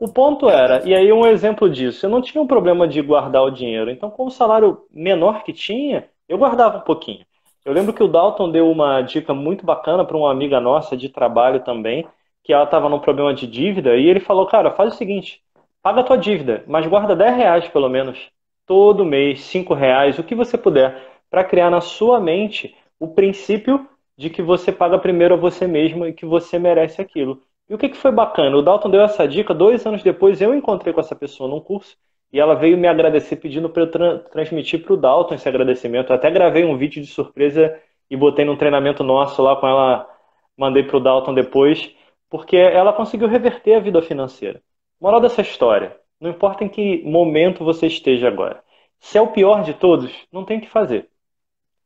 [0.00, 3.42] O ponto era, e aí um exemplo disso, eu não tinha um problema de guardar
[3.42, 3.90] o dinheiro.
[3.90, 7.26] Então, com o salário menor que tinha, eu guardava um pouquinho.
[7.62, 11.10] Eu lembro que o Dalton deu uma dica muito bacana para uma amiga nossa de
[11.10, 12.06] trabalho também,
[12.42, 15.42] que ela estava num problema de dívida, e ele falou, cara, faz o seguinte,
[15.82, 18.30] paga a tua dívida, mas guarda 10 reais pelo menos,
[18.66, 23.86] todo mês, 5 reais, o que você puder, para criar na sua mente o princípio
[24.16, 27.42] de que você paga primeiro a você mesmo e que você merece aquilo.
[27.68, 28.56] E o que, que foi bacana?
[28.56, 31.94] O Dalton deu essa dica, dois anos depois eu encontrei com essa pessoa num curso,
[32.32, 36.10] e ela veio me agradecer pedindo para eu tra transmitir para o Dalton esse agradecimento.
[36.10, 40.08] Eu até gravei um vídeo de surpresa e botei num treinamento nosso lá com ela,
[40.56, 41.94] mandei para o Dalton depois,
[42.30, 44.62] porque ela conseguiu reverter a vida financeira.
[44.98, 48.62] Moral dessa história: não importa em que momento você esteja agora.
[48.98, 51.08] Se é o pior de todos, não tem o que fazer.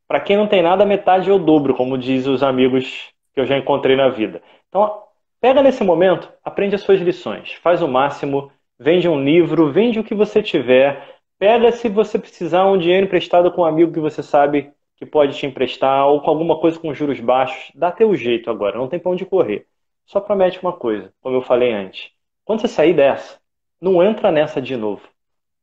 [0.07, 3.45] Para quem não tem nada, metade é o dobro, como diz os amigos que eu
[3.45, 4.41] já encontrei na vida.
[4.69, 5.03] Então,
[5.41, 10.03] pega nesse momento, aprende as suas lições, faz o máximo vende um livro, vende o
[10.03, 14.21] que você tiver, pega se você precisar um dinheiro emprestado com um amigo que você
[14.21, 18.49] sabe que pode te emprestar, ou com alguma coisa com juros baixos, dá teu jeito
[18.49, 19.67] agora, não tem pra onde correr.
[20.05, 22.11] Só promete uma coisa, como eu falei antes.
[22.43, 23.39] Quando você sair dessa,
[23.79, 25.07] não entra nessa de novo.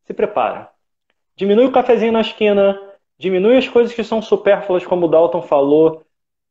[0.04, 0.70] Se prepara.
[1.34, 2.80] Diminui o cafezinho na esquina,
[3.18, 6.04] diminui as coisas que são supérfluas, como o Dalton falou.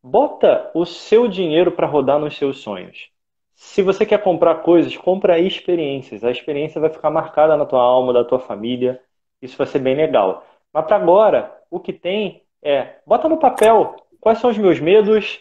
[0.04, 3.13] Bota o seu dinheiro para rodar nos seus sonhos.
[3.56, 6.24] Se você quer comprar coisas, compra experiências.
[6.24, 9.02] A experiência vai ficar marcada na tua alma, da tua família.
[9.42, 10.46] Isso vai ser bem legal.
[10.74, 15.40] Mas para agora, o que tem é, bota no papel quais são os meus medos,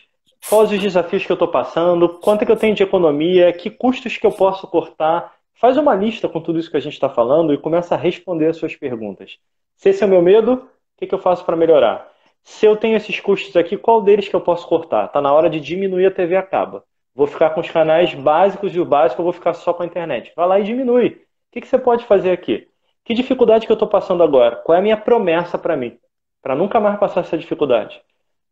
[0.48, 3.70] quais os desafios que eu estou passando, quanto é que eu tenho de economia, que
[3.70, 5.34] custos que eu posso cortar.
[5.54, 8.48] Faz uma lista com tudo isso que a gente está falando e começa a responder
[8.48, 9.38] as suas perguntas.
[9.76, 12.10] Se esse é o meu medo, o que, que eu faço para melhorar?
[12.42, 15.06] Se eu tenho esses custos aqui, qual deles que eu posso cortar?
[15.06, 16.84] Está na hora de diminuir a TV acaba.
[17.14, 19.86] Vou ficar com os canais básicos e o básico eu vou ficar só com a
[19.86, 20.32] internet.
[20.34, 21.08] Vai lá e diminui.
[21.08, 21.18] O
[21.52, 22.66] que, que você pode fazer aqui?
[23.04, 24.56] Que dificuldade que eu estou passando agora?
[24.56, 25.98] Qual é a minha promessa para mim?
[26.40, 28.00] Para nunca mais passar essa dificuldade.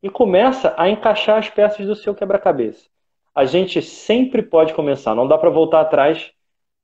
[0.02, 2.88] E começa a encaixar as peças do seu quebra-cabeça.
[3.34, 6.32] A gente sempre pode começar, não dá para voltar atrás.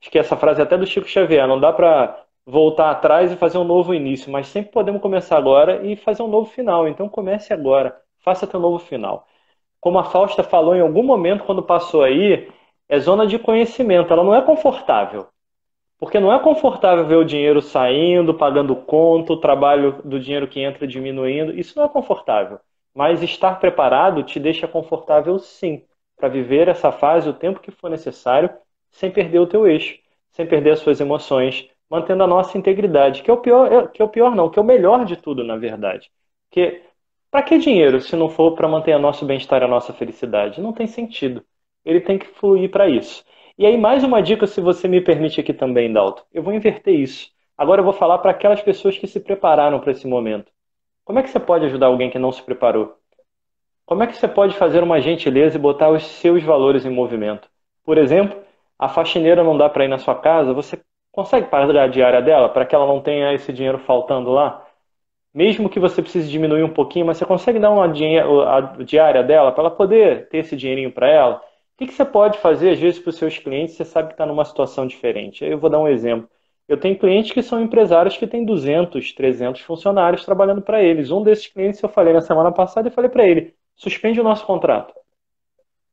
[0.01, 3.37] Acho que essa frase é até do Chico Xavier, não dá para voltar atrás e
[3.37, 6.87] fazer um novo início, mas sempre podemos começar agora e fazer um novo final.
[6.87, 9.27] Então comece agora, faça teu novo final.
[9.87, 12.51] Como a Fausta falou em algum momento quando passou aí,
[12.89, 15.29] é zona de conhecimento, ela não é confortável.
[15.97, 20.59] Porque não é confortável ver o dinheiro saindo, pagando conta, o trabalho do dinheiro que
[20.59, 21.57] entra diminuindo.
[21.57, 22.59] Isso não é confortável.
[22.93, 25.85] Mas estar preparado te deixa confortável sim,
[26.17, 28.51] para viver essa fase o tempo que for necessário,
[28.91, 29.97] sem perder o teu eixo,
[30.33, 34.03] sem perder as suas emoções, mantendo a nossa integridade, que é o pior, é, que
[34.03, 36.11] é o pior não, que é o melhor de tudo, na verdade.
[36.51, 36.83] Porque
[37.37, 40.59] para que dinheiro se não for para manter o nosso bem-estar e a nossa felicidade?
[40.59, 41.45] Não tem sentido.
[41.85, 43.23] Ele tem que fluir para isso.
[43.59, 46.23] E aí, mais uma dica, se você me permite aqui também, Dalton.
[46.33, 47.31] Eu vou inverter isso.
[47.55, 50.51] Agora eu vou falar para aquelas pessoas que se prepararam para esse momento.
[51.05, 52.97] Como é que você pode ajudar alguém que não se preparou?
[53.85, 57.51] Como é que você pode fazer uma gentileza e botar os seus valores em movimento?
[57.85, 58.41] Por exemplo,
[58.79, 60.81] a faxineira não dá para ir na sua casa, você
[61.13, 64.66] consegue pagar a diária dela para que ela não tenha esse dinheiro faltando lá?
[65.37, 67.87] Mesmo que você precise diminuir um pouquinho, mas você consegue dar uma
[68.83, 71.37] diária dela para ela poder ter esse dinheirinho para ela?
[71.37, 71.41] O
[71.77, 73.75] que, que você pode fazer, às vezes, para os seus clientes?
[73.75, 75.45] Você sabe que está numa situação diferente.
[75.45, 76.27] Eu vou dar um exemplo.
[76.67, 81.11] Eu tenho clientes que são empresários que têm 200, 300 funcionários trabalhando para eles.
[81.11, 84.47] Um desses clientes, eu falei na semana passada, eu falei para ele: suspende o nosso
[84.47, 84.95] contrato.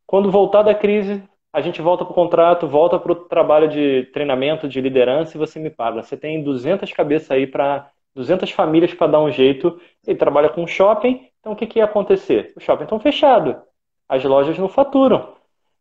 [0.08, 4.10] Quando voltar da crise, a gente volta para o contrato, volta para o trabalho de
[4.14, 6.02] treinamento, de liderança e você me paga.
[6.02, 9.80] Você tem 200 cabeças aí para 200 famílias para dar um jeito.
[10.06, 12.54] Ele trabalha com shopping, então o que, que ia acontecer?
[12.56, 13.62] O shopping estão fechado,
[14.08, 15.34] as lojas não faturam.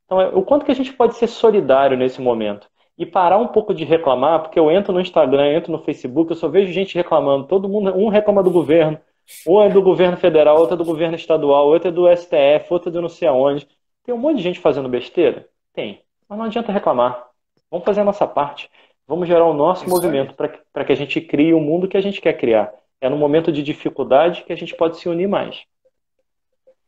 [0.06, 2.68] Então, é, o quanto que a gente pode ser solidário nesse momento?
[2.98, 6.36] E parar um pouco de reclamar, porque eu entro no Instagram, entro no Facebook, eu
[6.36, 7.46] só vejo gente reclamando.
[7.46, 8.98] Todo mundo, um reclama do governo,
[9.46, 12.90] ou é do governo federal, outro é do governo estadual, outro é do STF, outro
[12.90, 13.66] é do não sei aonde.
[14.04, 15.48] Tem um monte de gente fazendo besteira?
[15.72, 16.02] Tem.
[16.28, 17.28] Mas não adianta reclamar.
[17.70, 18.68] Vamos fazer a nossa parte.
[19.06, 22.00] Vamos gerar o nosso Isso movimento para que a gente crie o mundo que a
[22.00, 22.72] gente quer criar.
[23.00, 25.62] É no momento de dificuldade que a gente pode se unir mais.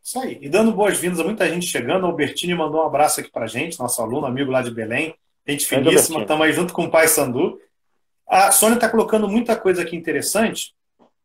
[0.03, 0.39] Isso aí.
[0.41, 2.07] E dando boas-vindas a muita gente chegando.
[2.07, 5.15] Albertini mandou um abraço aqui pra gente, nosso aluno, amigo lá de Belém.
[5.47, 7.59] Gente finíssima, estamos aí junto com o pai Sandu.
[8.27, 10.73] A Sônia está colocando muita coisa aqui interessante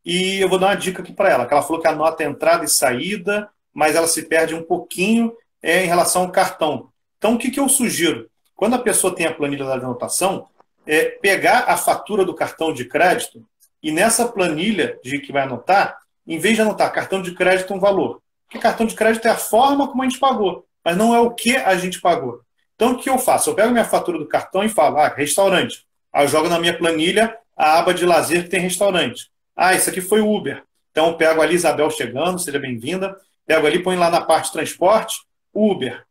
[0.03, 1.45] e eu vou dar uma dica aqui para ela.
[1.45, 5.83] Que ela falou que anota entrada e saída, mas ela se perde um pouquinho é,
[5.83, 6.89] em relação ao cartão.
[7.17, 8.29] Então, o que, que eu sugiro?
[8.55, 10.47] Quando a pessoa tem a planilha da anotação,
[10.91, 13.45] é pegar a fatura do cartão de crédito
[13.81, 17.79] e nessa planilha de que vai anotar, em vez de anotar cartão de crédito um
[17.79, 21.19] valor, porque cartão de crédito é a forma como a gente pagou, mas não é
[21.19, 22.41] o que a gente pagou.
[22.75, 23.51] Então, o que eu faço?
[23.51, 25.85] Eu pego minha fatura do cartão e falo, ah, restaurante.
[26.11, 29.29] Aí eu jogo na minha planilha a aba de lazer que tem restaurante.
[29.55, 30.63] Ah, isso aqui foi Uber.
[30.89, 33.15] Então, eu pego ali Isabel chegando, seja bem-vinda.
[33.45, 35.19] Pego ali, põe lá na parte de transporte,
[35.53, 36.03] Uber.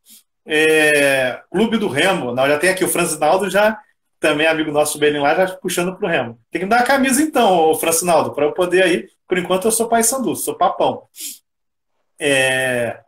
[0.46, 2.32] É, Clube do Remo.
[2.32, 3.80] Não, já tem aqui o Francinaldo já,
[4.20, 6.38] também amigo nosso Belém lá, já puxando para o Remo.
[6.50, 9.08] Tem que me dar a camisa então, o Francinaldo, para eu poder aí.
[9.26, 11.06] Por enquanto eu sou pai sandu, sou papão.
[12.18, 13.00] É,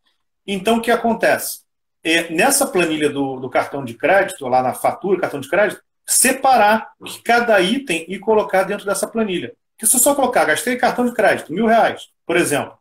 [0.46, 1.60] então, o que acontece?
[2.02, 6.92] É, nessa planilha do, do, cartão de crédito, lá na fatura, cartão de crédito, separar
[7.24, 9.52] cada item e colocar dentro dessa planilha.
[9.76, 12.78] Que se eu só colocar, gastei cartão de crédito, mil reais, por exemplo.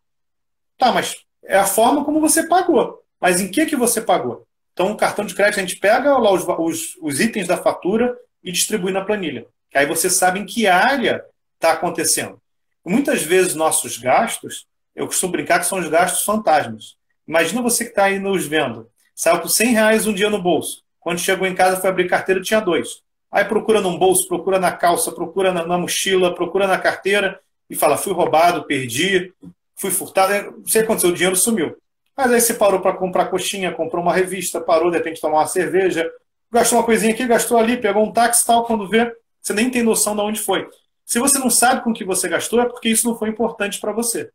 [0.77, 3.03] Tá, mas é a forma como você pagou.
[3.19, 4.47] Mas em que, que você pagou?
[4.79, 8.17] Então, o cartão de crédito, a gente pega lá os, os, os itens da fatura
[8.41, 9.45] e distribui na planilha.
[9.75, 11.21] Aí você sabe em que área
[11.55, 12.41] está acontecendo.
[12.85, 16.95] Muitas vezes, nossos gastos eu costumo brincar que são os gastos fantasmas.
[17.27, 18.89] Imagina você que está aí nos vendo.
[19.13, 20.81] Saiu com 100 reais um dia no bolso.
[21.01, 23.01] Quando chegou em casa, foi abrir carteira, tinha dois.
[23.29, 27.37] Aí procura num bolso, procura na calça, procura na, na mochila, procura na carteira
[27.69, 29.33] e fala: fui roubado, perdi,
[29.75, 30.31] fui furtado.
[30.31, 31.75] Não sei o que aconteceu, o dinheiro sumiu.
[32.19, 35.47] Mas aí você parou para comprar coxinha, comprou uma revista, parou de repente tomar uma
[35.47, 36.05] cerveja,
[36.51, 38.65] gastou uma coisinha aqui, gastou ali, pegou um táxi tal.
[38.65, 39.09] Quando vê,
[39.41, 40.67] você nem tem noção de onde foi.
[41.05, 43.93] Se você não sabe com que você gastou, é porque isso não foi importante para
[43.93, 44.29] você.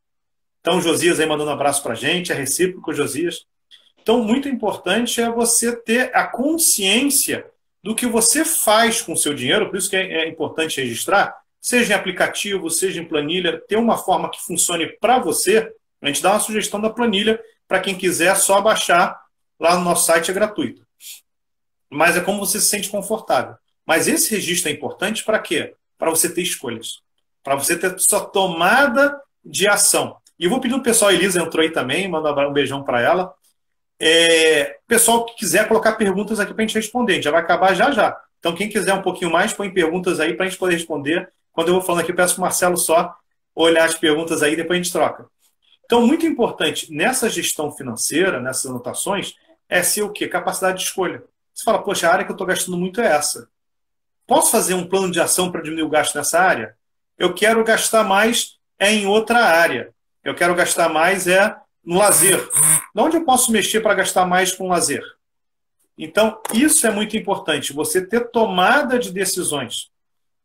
[0.63, 3.45] Então, Josias aí mandando um abraço para a gente, é recíproco, Josias.
[4.01, 7.45] Então, muito importante é você ter a consciência
[7.83, 11.37] do que você faz com o seu dinheiro, por isso que é, é importante registrar,
[11.61, 15.71] seja em aplicativo, seja em planilha, ter uma forma que funcione para você.
[16.01, 19.21] A gente dá uma sugestão da planilha para quem quiser só baixar
[19.59, 20.85] lá no nosso site, é gratuito.
[21.91, 23.55] Mas é como você se sente confortável.
[23.87, 25.75] Mas esse registro é importante para quê?
[25.99, 27.01] Para você ter escolhas.
[27.43, 30.17] Para você ter sua tomada de ação.
[30.39, 33.01] E eu vou pedir o pessoal, a Elisa entrou aí também, mandar um beijão para
[33.01, 33.33] ela.
[34.01, 37.41] É, pessoal que quiser colocar perguntas aqui para a gente responder, a gente já vai
[37.41, 38.17] acabar já já.
[38.39, 41.33] Então, quem quiser um pouquinho mais, põe perguntas aí para a gente poder responder.
[41.53, 43.15] Quando eu vou falando aqui, eu peço para o Marcelo só
[43.55, 45.27] olhar as perguntas aí, depois a gente troca.
[45.85, 49.35] Então, muito importante nessa gestão financeira, nessas anotações,
[49.69, 50.27] é ser o quê?
[50.29, 51.23] Capacidade de escolha.
[51.53, 53.49] Você fala, poxa, a área que eu estou gastando muito é essa.
[54.27, 56.77] Posso fazer um plano de ação para diminuir o gasto nessa área?
[57.19, 59.93] Eu quero gastar mais é em outra área.
[60.25, 62.39] Eu quero gastar mais é no lazer.
[62.95, 65.03] De onde eu posso mexer para gastar mais com lazer?
[65.97, 69.91] Então, isso é muito importante, você ter tomada de decisões.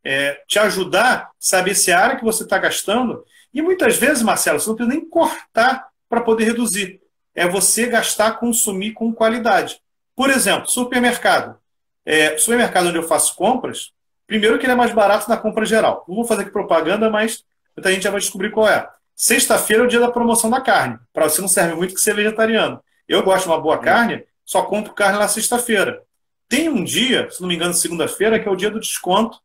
[0.04, 3.26] É, te ajudar a saber se a área que você está gastando.
[3.54, 7.02] E muitas vezes, Marcelo, você não precisa nem cortar para poder reduzir.
[7.34, 9.80] É você gastar, consumir com qualidade.
[10.16, 11.58] Por exemplo, supermercado.
[12.06, 13.92] É, supermercado onde eu faço compras,
[14.26, 16.04] primeiro que ele é mais barato na compra geral.
[16.08, 17.44] Não vou fazer aqui propaganda, mas
[17.76, 18.88] muita gente já vai descobrir qual é.
[19.16, 20.98] Sexta-feira é o dia da promoção da carne.
[21.14, 22.82] Para você não serve muito que ser vegetariano.
[23.08, 26.02] Eu gosto de uma boa carne, só compro carne na sexta-feira.
[26.48, 29.40] Tem um dia, se não me engano, segunda-feira, que é o dia do desconto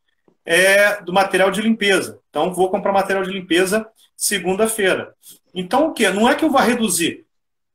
[0.44, 2.20] é, do material de limpeza.
[2.30, 3.86] Então, vou comprar material de limpeza
[4.16, 5.14] segunda-feira.
[5.54, 6.08] Então, o que?
[6.10, 7.24] Não é que eu vá reduzir.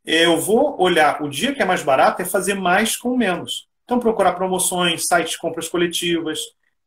[0.05, 3.67] Eu vou olhar o dia que é mais barato é fazer mais com menos.
[3.85, 6.39] Então, procurar promoções, sites de compras coletivas.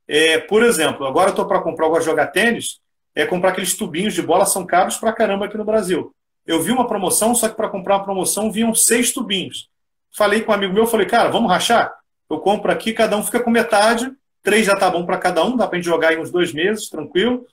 [0.06, 2.80] É, por exemplo, agora eu estou para comprar, de jogar tênis,
[3.14, 6.14] é comprar aqueles tubinhos de bola, são caros pra caramba aqui no Brasil.
[6.46, 9.68] Eu vi uma promoção, só que para comprar uma promoção vinham seis tubinhos.
[10.10, 11.94] Falei com um amigo meu, falei, cara, vamos rachar?
[12.28, 14.10] Eu compro aqui, cada um fica com metade,
[14.42, 16.88] três já tá bom para cada um, dá para gente jogar aí uns dois meses,
[16.88, 17.46] tranquilo.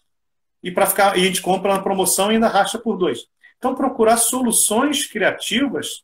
[0.63, 3.27] E para ficar, e a gente compra na promoção e ainda racha por dois.
[3.57, 6.03] Então, procurar soluções criativas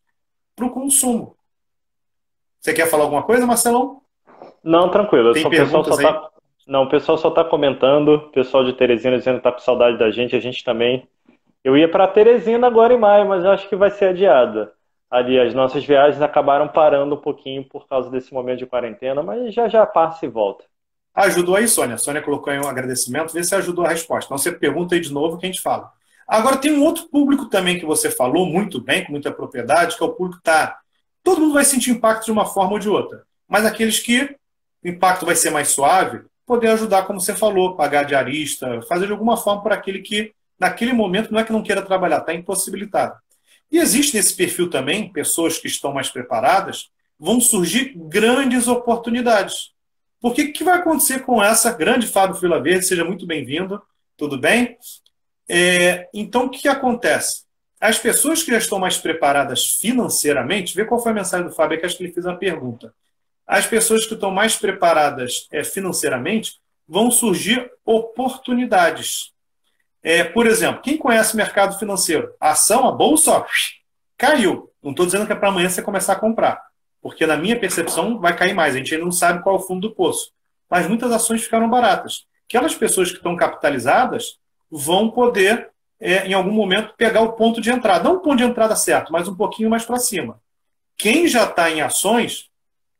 [0.56, 1.36] para o consumo.
[2.60, 4.02] Você quer falar alguma coisa, Marcelão?
[4.64, 5.34] Não, tranquilo.
[5.34, 6.30] Tem só, perguntas pessoal só tá...
[6.68, 10.00] Não, o pessoal só está comentando, o pessoal de Teresina dizendo que está com saudade
[10.00, 11.08] da gente, a gente também.
[11.64, 14.74] Eu ia para Teresina agora em maio, mas acho que vai ser adiada.
[15.10, 19.54] Ali, as nossas viagens acabaram parando um pouquinho por causa desse momento de quarentena, mas
[19.54, 20.66] já já passa e volta.
[21.16, 21.98] Ajudou aí, Sônia.
[21.98, 24.28] Sônia colocou aí um agradecimento, vê se ajudou a resposta.
[24.28, 25.92] Então você pergunta aí de novo que a gente fala.
[26.28, 30.04] Agora tem um outro público também que você falou muito bem, com muita propriedade, que
[30.04, 30.78] é o público que está.
[31.24, 33.24] Todo mundo vai sentir impacto de uma forma ou de outra.
[33.48, 34.36] Mas aqueles que
[34.84, 39.12] o impacto vai ser mais suave, poder ajudar, como você falou, pagar diarista, fazer de
[39.12, 43.16] alguma forma para aquele que, naquele momento, não é que não queira trabalhar, está impossibilitado.
[43.72, 49.75] E existe nesse perfil também pessoas que estão mais preparadas, vão surgir grandes oportunidades.
[50.26, 52.88] Porque o que vai acontecer com essa grande Fábio Fila Verde?
[52.88, 53.80] Seja muito bem-vindo,
[54.18, 54.76] tudo bem?
[55.48, 57.44] É, então, o que acontece?
[57.80, 61.76] As pessoas que já estão mais preparadas financeiramente, vê qual foi a mensagem do Fábio,
[61.76, 62.92] é que acho que ele fez uma pergunta
[63.46, 69.32] as pessoas que estão mais preparadas é, financeiramente vão surgir oportunidades.
[70.02, 72.34] É, por exemplo, quem conhece o mercado financeiro?
[72.40, 73.46] A ação, a bolsa,
[74.18, 74.72] caiu.
[74.82, 76.65] Não estou dizendo que é para amanhã você começar a comprar,
[77.06, 78.74] porque na minha percepção vai cair mais.
[78.74, 80.32] A gente ainda não sabe qual é o fundo do poço.
[80.68, 82.26] Mas muitas ações ficaram baratas.
[82.50, 84.40] Aquelas pessoas que estão capitalizadas
[84.72, 88.04] vão poder, é, em algum momento, pegar o ponto de entrada.
[88.04, 90.42] Não o ponto de entrada certo, mas um pouquinho mais para cima.
[90.98, 92.50] Quem já está em ações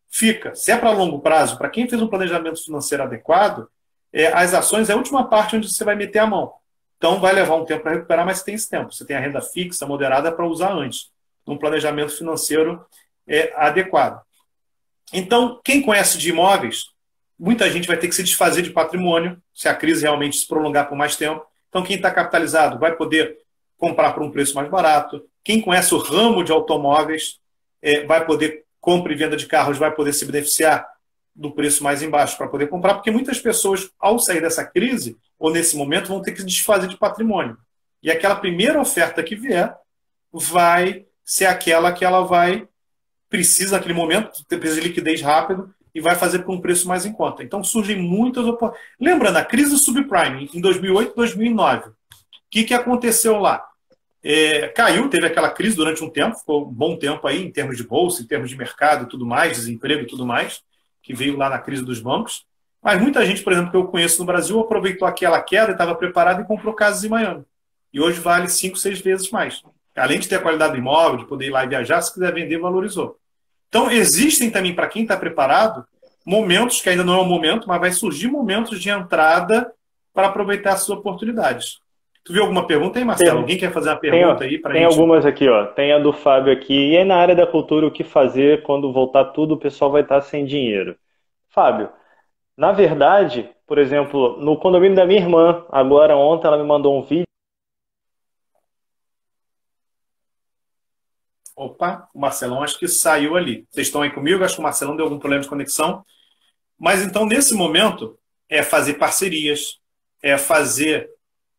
[0.08, 0.54] fica.
[0.54, 3.68] Se é para longo prazo, para quem fez um planejamento financeiro adequado,
[4.14, 6.54] é, as ações é a última parte onde você vai meter a mão.
[6.98, 8.94] Então vai levar um tempo para recuperar, mas você tem esse tempo.
[8.94, 11.10] Você tem a renda fixa, moderada para usar antes,
[11.44, 12.86] num planejamento financeiro
[13.28, 14.22] é, adequado.
[15.14, 16.88] Então, quem conhece de imóveis,
[17.38, 20.88] muita gente vai ter que se desfazer de patrimônio, se a crise realmente se prolongar
[20.90, 21.46] por mais tempo.
[21.70, 23.38] Então, quem está capitalizado vai poder
[23.78, 25.24] comprar por um preço mais barato.
[25.44, 27.40] Quem conhece o ramo de automóveis
[27.82, 30.88] é, vai poder compra e venda de carros vai poder se beneficiar
[31.36, 35.52] do preço mais embaixo para poder comprar, porque muitas pessoas, ao sair dessa crise, ou
[35.52, 37.58] nesse momento, vão ter que se desfazer de patrimônio.
[38.02, 39.76] E aquela primeira oferta que vier
[40.32, 42.68] vai ser aquela que ela vai,
[43.36, 47.12] precisa naquele momento, precisa de liquidez rápido, e vai fazer por um preço mais em
[47.12, 47.44] conta.
[47.44, 48.90] Então surgem muitas oportunidades.
[49.00, 51.90] Lembrando, a crise subprime em 2008 2009.
[51.90, 51.94] O
[52.50, 53.66] que, que aconteceu lá?
[54.24, 57.76] É, caiu, teve aquela crise durante um tempo, ficou um bom tempo aí, em termos
[57.78, 60.62] de bolsa, em termos de mercado e tudo mais, desemprego e tudo mais,
[61.04, 62.46] que veio lá na crise dos bancos.
[62.82, 66.42] Mas muita gente, por exemplo, que eu conheço no Brasil, aproveitou aquela queda estava preparado
[66.42, 67.44] e comprou casas em Miami.
[67.94, 69.62] E hoje vale cinco, seis vezes mais.
[69.96, 72.34] Além de ter a qualidade do imóvel, de poder ir lá e viajar, se quiser
[72.34, 73.18] vender, valorizou.
[73.76, 75.84] Então, existem também, para quem está preparado,
[76.26, 79.70] momentos, que ainda não é o momento, mas vai surgir momentos de entrada
[80.14, 81.80] para aproveitar essas oportunidades.
[82.24, 83.32] Tu viu alguma pergunta aí, Marcelo?
[83.32, 84.94] Tem, Alguém quer fazer uma pergunta tem, aí para Tem gente?
[84.94, 85.66] algumas aqui, ó.
[85.66, 86.92] Tem a do Fábio aqui.
[86.92, 90.04] E aí, na área da cultura, o que fazer quando voltar tudo, o pessoal vai
[90.04, 90.96] estar sem dinheiro?
[91.50, 91.90] Fábio,
[92.58, 97.04] na verdade, por exemplo, no condomínio da minha irmã, agora ontem ela me mandou um
[97.04, 97.26] vídeo.
[101.56, 103.66] Opa, o Marcelão acho que saiu ali.
[103.70, 104.44] Vocês estão aí comigo?
[104.44, 106.04] Acho que o Marcelão deu algum problema de conexão.
[106.78, 108.18] Mas então, nesse momento,
[108.50, 109.80] é fazer parcerias,
[110.22, 111.10] é fazer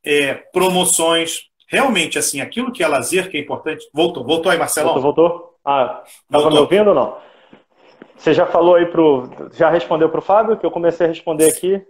[0.04, 1.48] é, promoções.
[1.66, 3.88] Realmente, assim, aquilo que é lazer, que é importante.
[3.92, 5.00] Voltou, voltou aí, Marcelo?
[5.00, 5.58] Voltou, voltou.
[5.64, 7.18] Ah, estava me ouvindo ou não?
[8.16, 9.28] Você já falou aí pro.
[9.52, 11.84] Já respondeu para o Fábio, que eu comecei a responder aqui?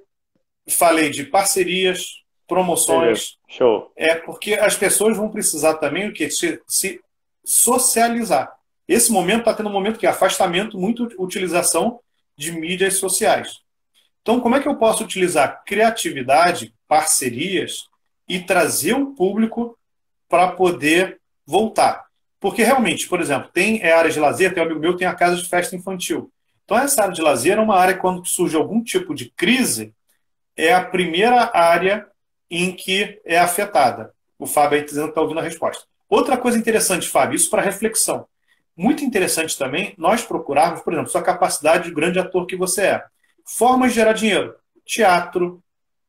[0.69, 3.37] Falei de parcerias, promoções.
[3.49, 3.93] Show.
[3.97, 6.31] É porque as pessoas vão precisar também o quê?
[6.31, 7.01] Se, se
[7.47, 8.53] socializar.
[8.89, 12.01] Esse momento está tendo um momento que é afastamento, muita utilização
[12.37, 13.61] de mídias sociais.
[14.21, 17.85] Então, como é que eu posso utilizar criatividade, parcerias
[18.29, 19.79] e trazer o público
[20.29, 22.05] para poder voltar?
[22.41, 25.15] Porque realmente, por exemplo, tem é, áreas de lazer, tem um amigo meu tem a
[25.15, 26.31] casa de festa infantil.
[26.65, 29.95] Então, essa área de lazer é uma área que, quando surge algum tipo de crise,
[30.57, 32.07] é a primeira área
[32.51, 34.13] em que é afetada.
[34.39, 35.85] O Fábio aí está ouvindo a resposta.
[36.09, 38.27] Outra coisa interessante, Fábio, isso para reflexão.
[38.77, 43.05] Muito interessante também nós procurarmos, por exemplo, sua capacidade de grande ator que você é.
[43.45, 44.55] Formas de gerar dinheiro.
[44.85, 45.63] Teatro,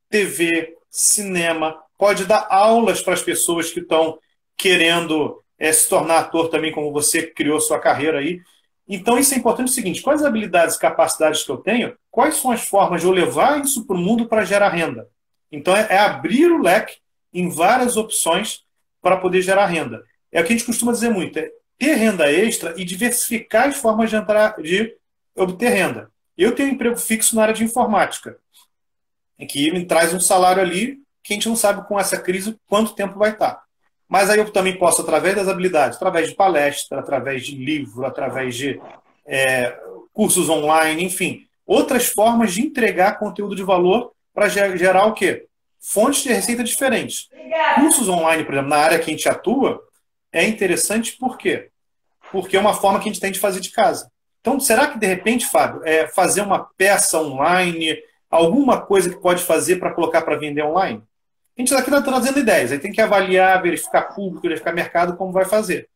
[0.10, 1.82] TV, cinema.
[1.98, 4.20] Pode dar aulas para as pessoas que estão
[4.56, 8.42] querendo é, se tornar ator também, como você criou sua carreira aí.
[8.88, 12.52] Então, isso é importante o seguinte: quais habilidades e capacidades que eu tenho, quais são
[12.52, 15.08] as formas de eu levar isso para o mundo para gerar renda?
[15.52, 16.98] Então, é, é abrir o leque
[17.34, 18.64] em várias opções
[19.08, 20.04] para poder gerar renda.
[20.30, 21.50] É o que a gente costuma dizer muito: é
[21.80, 24.94] ter renda extra e diversificar as formas de, entrar, de
[25.34, 26.12] obter renda.
[26.38, 28.38] Eu tenho um emprego fixo na área de informática,
[29.48, 32.96] que me traz um salário ali que a gente não sabe com essa crise quanto
[32.96, 33.64] tempo vai estar.
[34.10, 38.56] Mas aí eu também posso, através das habilidades, através de palestra, através de livro, através
[38.56, 38.80] de
[39.26, 39.78] é,
[40.14, 45.48] cursos online, enfim, outras formas de entregar conteúdo de valor para gerar o quê?
[45.90, 47.30] Fontes de receita diferentes.
[47.76, 49.82] Cursos online, por exemplo, na área que a gente atua,
[50.34, 51.70] é interessante por quê?
[52.30, 54.12] Porque é uma forma que a gente tem de fazer de casa.
[54.42, 57.98] Então, será que de repente, Fábio, é fazer uma peça online,
[58.30, 61.02] alguma coisa que pode fazer para colocar para vender online?
[61.58, 65.32] A gente aqui está trazendo ideias, aí tem que avaliar, verificar público, verificar mercado, como
[65.32, 65.88] vai fazer.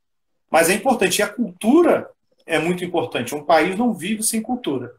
[0.50, 2.10] Mas é importante, e a cultura
[2.46, 3.36] é muito importante.
[3.36, 4.94] Um país não vive sem cultura.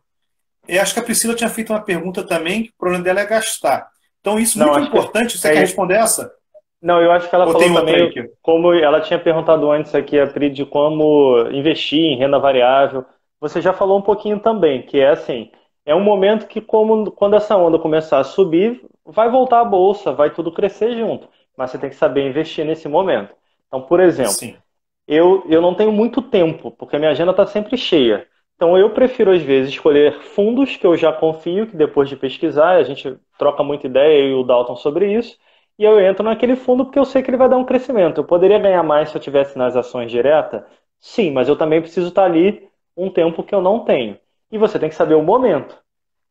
[0.68, 3.26] Eu acho que a Priscila tinha feito uma pergunta também, que o problema dela é
[3.26, 3.90] gastar.
[4.22, 5.36] Então, isso é muito importante.
[5.36, 5.52] Você é...
[5.52, 6.32] quer responder essa?
[6.80, 8.10] Não, eu acho que ela Ou falou também,
[8.40, 13.04] como ela tinha perguntado antes aqui, a Pri, de como investir em renda variável.
[13.40, 15.50] Você já falou um pouquinho também, que é assim,
[15.84, 20.12] é um momento que como, quando essa onda começar a subir, vai voltar a bolsa,
[20.12, 21.28] vai tudo crescer junto.
[21.56, 23.34] Mas você tem que saber investir nesse momento.
[23.68, 24.32] Então, por exemplo,
[25.06, 28.26] eu, eu não tenho muito tempo, porque a minha agenda está sempre cheia.
[28.62, 32.76] Então, eu prefiro, às vezes, escolher fundos que eu já confio, que depois de pesquisar,
[32.76, 35.36] a gente troca muita ideia, eu e o Dalton, sobre isso,
[35.76, 38.20] e eu entro naquele fundo porque eu sei que ele vai dar um crescimento.
[38.20, 40.64] Eu poderia ganhar mais se eu tivesse nas ações direta?
[41.00, 44.16] Sim, mas eu também preciso estar ali um tempo que eu não tenho.
[44.48, 45.76] E você tem que saber o momento.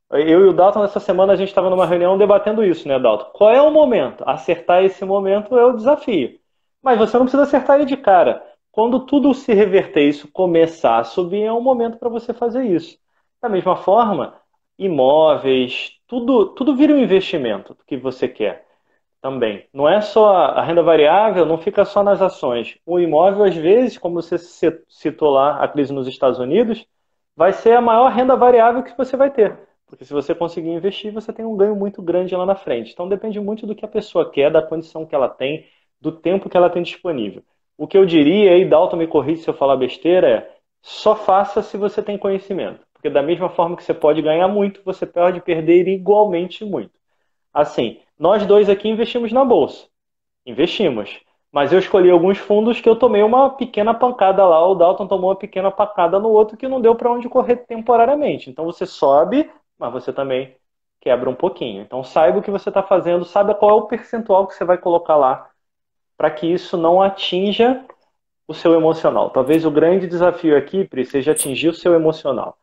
[0.09, 3.29] Eu e o Dalton, nessa semana, a gente estava numa reunião debatendo isso, né, Dalton?
[3.33, 4.23] Qual é o momento?
[4.25, 6.39] Acertar esse momento é o desafio.
[6.81, 8.41] Mas você não precisa acertar ele de cara.
[8.71, 12.97] Quando tudo se reverter, isso começar a subir, é um momento para você fazer isso.
[13.41, 14.35] Da mesma forma,
[14.77, 18.65] imóveis, tudo, tudo vira um investimento que você quer
[19.21, 19.67] também.
[19.73, 22.77] Não é só a renda variável, não fica só nas ações.
[22.85, 24.37] O imóvel, às vezes, como você
[24.89, 26.85] citou lá, a crise nos Estados Unidos,
[27.35, 29.57] vai ser a maior renda variável que você vai ter.
[29.85, 32.91] Porque se você conseguir investir, você tem um ganho muito grande lá na frente.
[32.93, 35.67] Então depende muito do que a pessoa quer, da condição que ela tem,
[35.99, 37.43] do tempo que ela tem disponível.
[37.81, 40.51] O que eu diria, e Dalton me corrige se eu falar besteira, é
[40.83, 42.85] só faça se você tem conhecimento.
[42.93, 46.91] Porque da mesma forma que você pode ganhar muito, você pode perder igualmente muito.
[47.51, 49.87] Assim, nós dois aqui investimos na bolsa.
[50.45, 51.21] Investimos.
[51.51, 55.31] Mas eu escolhi alguns fundos que eu tomei uma pequena pancada lá, o Dalton tomou
[55.31, 58.47] uma pequena pancada no outro que não deu para onde correr temporariamente.
[58.47, 60.55] Então você sobe, mas você também
[60.99, 61.81] quebra um pouquinho.
[61.81, 64.77] Então saiba o que você está fazendo, saiba qual é o percentual que você vai
[64.77, 65.49] colocar lá,
[66.21, 67.83] para que isso não atinja
[68.47, 69.31] o seu emocional.
[69.31, 72.59] Talvez o grande desafio aqui, Pri, seja atingir o seu emocional.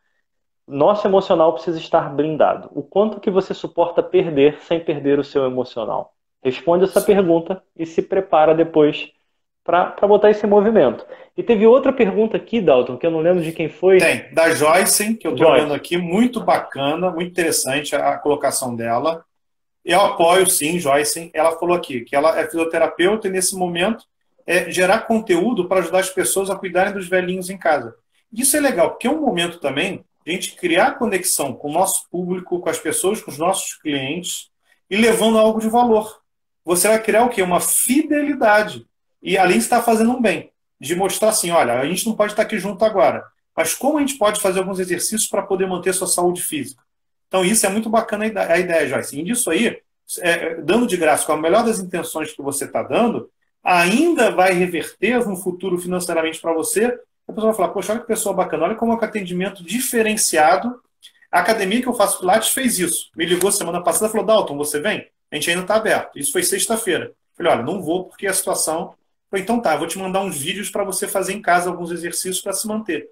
[0.65, 2.71] Nosso emocional precisa estar blindado.
[2.73, 6.15] O quanto que você suporta perder sem perder o seu emocional?
[6.41, 9.11] Responde essa pergunta e se prepara depois
[9.65, 11.05] para botar esse movimento.
[11.37, 13.99] E teve outra pergunta aqui, Dalton, que eu não lembro de quem foi.
[13.99, 19.25] Tem, da Joyce, que eu estou vendo aqui, muito bacana, muito interessante a colocação dela.
[19.89, 21.30] Eu apoio, sim, Joyce.
[21.32, 24.05] Ela falou aqui que ela é fisioterapeuta e, nesse momento,
[24.47, 27.95] é gerar conteúdo para ajudar as pessoas a cuidarem dos velhinhos em casa.
[28.32, 31.72] Isso é legal, porque é um momento também de a gente criar conexão com o
[31.72, 34.51] nosso público, com as pessoas, com os nossos clientes
[34.91, 36.20] e levando algo de valor
[36.68, 37.41] você vai criar o quê?
[37.41, 38.86] Uma fidelidade.
[39.22, 42.34] E além de estar fazendo um bem, de mostrar assim, olha, a gente não pode
[42.34, 43.24] estar aqui junto agora,
[43.57, 46.82] mas como a gente pode fazer alguns exercícios para poder manter sua saúde física?
[47.29, 49.18] Então isso é muito bacana a ideia, Joyce.
[49.18, 49.79] E disso aí,
[50.20, 53.31] é, dando de graça com a melhor das intenções que você está dando,
[53.62, 56.87] ainda vai reverter no futuro financeiramente para você.
[57.26, 60.81] A pessoa vai falar, poxa, olha que pessoa bacana, olha como é um atendimento diferenciado.
[61.31, 63.11] A academia que eu faço Pilates fez isso.
[63.14, 65.07] Me ligou semana passada e falou, Dalton, você vem?
[65.31, 66.18] a gente ainda está aberto.
[66.18, 67.12] Isso foi sexta-feira.
[67.37, 68.95] Falei, olha, não vou porque a situação
[69.31, 72.41] Falei, então tá, vou te mandar uns vídeos para você fazer em casa alguns exercícios
[72.41, 73.09] para se manter.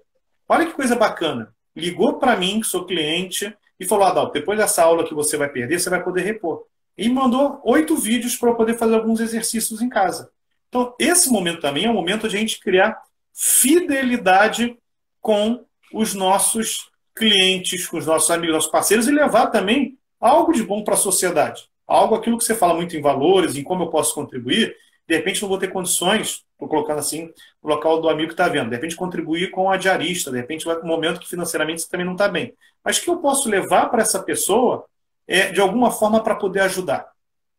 [0.49, 1.53] Olha que coisa bacana.
[1.75, 5.49] Ligou para mim, que sou cliente, e falou: Adalto, depois dessa aula que você vai
[5.49, 6.63] perder, você vai poder repor.
[6.97, 10.31] E mandou oito vídeos para eu poder fazer alguns exercícios em casa.
[10.67, 12.99] Então, esse momento também é o momento de a gente criar
[13.33, 14.77] fidelidade
[15.21, 15.63] com
[15.93, 20.83] os nossos clientes, com os nossos amigos, nossos parceiros e levar também algo de bom
[20.83, 21.69] para a sociedade.
[21.87, 24.75] Algo, aquilo que você fala muito em valores, em como eu posso contribuir,
[25.07, 27.31] de repente não vou ter condições, estou colocando assim
[27.61, 30.65] no local do amigo que está vendo, de repente contribuir com a diarista, de repente
[30.65, 32.53] vai para um momento que financeiramente você também não está bem.
[32.83, 34.85] Mas que eu posso levar para essa pessoa
[35.27, 37.07] é, de alguma forma para poder ajudar.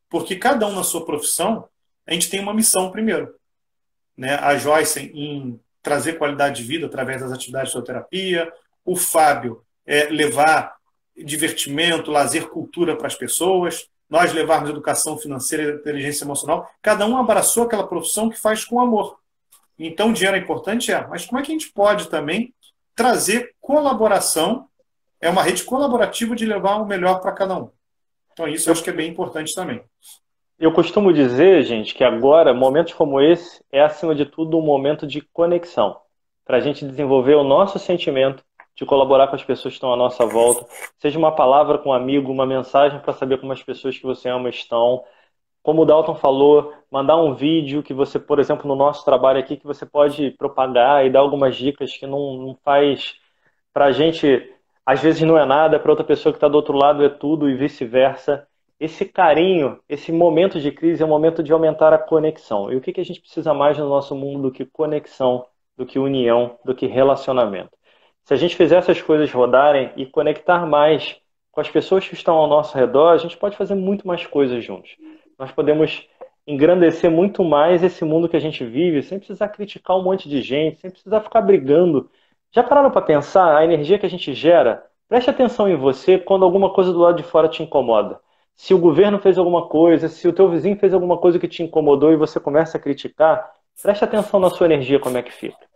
[0.09, 1.68] Porque cada um na sua profissão,
[2.07, 3.34] a gente tem uma missão primeiro.
[4.16, 4.34] Né?
[4.34, 8.53] A Joyce em trazer qualidade de vida através das atividades de terapia,
[8.84, 10.76] o Fábio é, levar
[11.16, 17.16] divertimento, lazer, cultura para as pessoas, nós levarmos educação financeira e inteligência emocional, cada um
[17.16, 19.18] abraçou aquela profissão que faz com amor.
[19.78, 22.52] Então, o dinheiro é importante, é, mas como é que a gente pode também
[22.96, 24.66] trazer colaboração?
[25.20, 27.70] É uma rede colaborativa de levar o melhor para cada um.
[28.32, 29.82] Então, isso eu acho que é bem importante também.
[30.59, 35.06] Eu costumo dizer, gente, que agora, momentos como esse, é acima de tudo um momento
[35.06, 36.00] de conexão
[36.44, 38.42] para a gente desenvolver o nosso sentimento
[38.78, 40.64] de colaborar com as pessoas que estão à nossa volta,
[41.00, 44.28] seja uma palavra com um amigo, uma mensagem para saber como as pessoas que você
[44.28, 45.02] ama estão.
[45.64, 49.56] Como o Dalton falou, mandar um vídeo que você, por exemplo, no nosso trabalho aqui,
[49.56, 53.16] que você pode propagar e dar algumas dicas que não, não faz
[53.72, 54.48] para a gente,
[54.86, 57.50] às vezes não é nada, para outra pessoa que está do outro lado é tudo
[57.50, 58.46] e vice-versa.
[58.78, 62.72] Esse carinho, esse momento de crise é um momento de aumentar a conexão.
[62.72, 65.44] E o que, que a gente precisa mais no nosso mundo do que conexão,
[65.76, 67.77] do que união, do que relacionamento?
[68.28, 71.16] Se a gente fizer essas coisas rodarem e conectar mais
[71.50, 74.62] com as pessoas que estão ao nosso redor, a gente pode fazer muito mais coisas
[74.62, 74.98] juntos.
[75.38, 76.06] Nós podemos
[76.46, 80.42] engrandecer muito mais esse mundo que a gente vive, sem precisar criticar um monte de
[80.42, 82.10] gente, sem precisar ficar brigando.
[82.52, 84.84] Já pararam para pensar a energia que a gente gera?
[85.08, 88.20] Preste atenção em você quando alguma coisa do lado de fora te incomoda.
[88.54, 91.62] Se o governo fez alguma coisa, se o teu vizinho fez alguma coisa que te
[91.62, 95.67] incomodou e você começa a criticar, preste atenção na sua energia como é que fica.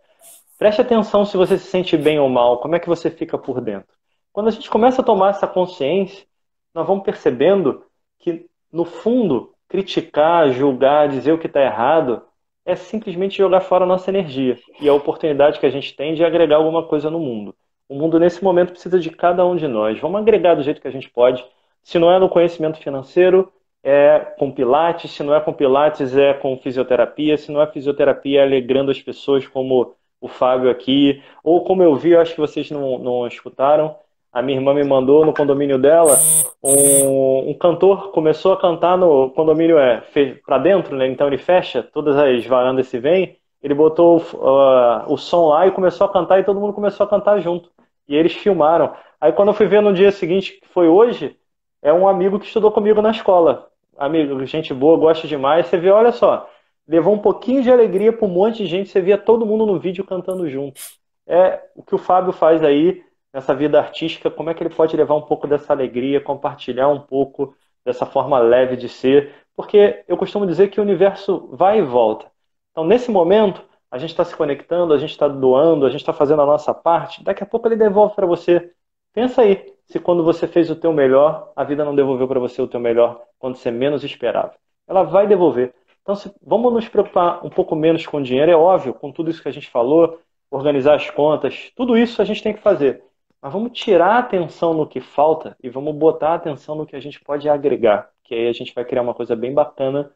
[0.63, 3.59] Preste atenção se você se sente bem ou mal, como é que você fica por
[3.59, 3.93] dentro.
[4.31, 6.25] Quando a gente começa a tomar essa consciência,
[6.73, 7.83] nós vamos percebendo
[8.17, 12.21] que, no fundo, criticar, julgar, dizer o que está errado,
[12.65, 16.23] é simplesmente jogar fora a nossa energia e a oportunidade que a gente tem de
[16.23, 17.53] agregar alguma coisa no mundo.
[17.89, 19.99] O mundo, nesse momento, precisa de cada um de nós.
[19.99, 21.45] Vamos agregar do jeito que a gente pode.
[21.83, 23.51] Se não é no conhecimento financeiro,
[23.83, 25.11] é com Pilates.
[25.11, 27.35] Se não é com Pilates, é com fisioterapia.
[27.35, 29.93] Se não é fisioterapia, é alegrando as pessoas como
[30.23, 33.93] o Fábio aqui, ou como eu vi, eu acho que vocês não, não escutaram,
[34.31, 36.17] a minha irmã me mandou no condomínio dela,
[36.63, 40.01] um, um cantor começou a cantar no condomínio é,
[40.45, 41.07] para dentro, né?
[41.07, 45.71] então ele fecha, todas as varandas se vêm, ele botou uh, o som lá e
[45.71, 47.69] começou a cantar e todo mundo começou a cantar junto.
[48.07, 48.93] E eles filmaram.
[49.19, 51.37] Aí quando eu fui ver no dia seguinte, que foi hoje,
[51.81, 53.67] é um amigo que estudou comigo na escola.
[53.97, 55.67] Amigo, gente boa, gosta demais.
[55.67, 56.49] Você vê, olha só,
[56.87, 58.89] levou um pouquinho de alegria para um monte de gente.
[58.89, 60.81] Você via todo mundo no vídeo cantando junto.
[61.25, 63.03] É o que o Fábio faz aí
[63.33, 64.29] nessa vida artística.
[64.29, 67.55] Como é que ele pode levar um pouco dessa alegria, compartilhar um pouco
[67.85, 69.33] dessa forma leve de ser?
[69.55, 72.25] Porque eu costumo dizer que o universo vai e volta.
[72.71, 76.11] Então, nesse momento, a gente está se conectando, a gente está doando, a gente está
[76.11, 77.23] fazendo a nossa parte.
[77.23, 78.71] Daqui a pouco ele devolve para você.
[79.13, 82.61] Pensa aí, se quando você fez o teu melhor, a vida não devolveu para você
[82.61, 84.55] o teu melhor quando você menos esperava.
[84.87, 85.73] Ela vai devolver.
[86.03, 89.41] Então, se, vamos nos preocupar um pouco menos com dinheiro, é óbvio, com tudo isso
[89.41, 90.19] que a gente falou,
[90.51, 93.01] organizar as contas, tudo isso a gente tem que fazer.
[93.41, 96.95] Mas vamos tirar a atenção no que falta e vamos botar a atenção no que
[96.95, 100.11] a gente pode agregar, que aí a gente vai criar uma coisa bem bacana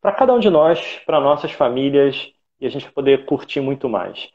[0.00, 4.30] para cada um de nós, para nossas famílias e a gente poder curtir muito mais.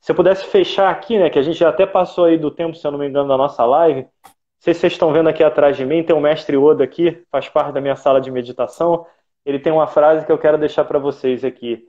[0.00, 2.74] Se eu pudesse fechar aqui, né, que a gente já até passou aí do tempo,
[2.74, 4.02] se eu não me engano, da nossa live.
[4.02, 4.10] Não
[4.58, 7.48] sei se vocês estão vendo aqui atrás de mim, tem o mestre Oda aqui, faz
[7.48, 9.06] parte da minha sala de meditação
[9.44, 11.88] ele tem uma frase que eu quero deixar para vocês aqui.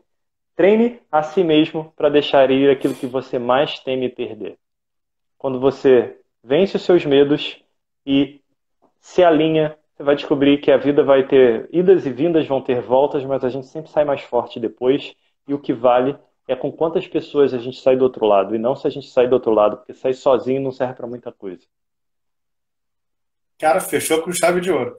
[0.55, 4.57] Treine a si mesmo para deixar ir aquilo que você mais teme perder.
[5.37, 7.61] Quando você vence os seus medos
[8.05, 8.41] e
[8.99, 12.81] se alinha, você vai descobrir que a vida vai ter idas e vindas, vão ter
[12.81, 15.13] voltas, mas a gente sempre sai mais forte depois.
[15.47, 18.59] E o que vale é com quantas pessoas a gente sai do outro lado, e
[18.59, 21.31] não se a gente sai do outro lado, porque sair sozinho não serve para muita
[21.31, 21.65] coisa.
[23.57, 24.97] Cara, fechou com chave de ouro.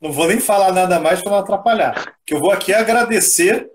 [0.00, 2.16] Não vou nem falar nada mais para não atrapalhar.
[2.24, 3.68] Que eu vou aqui agradecer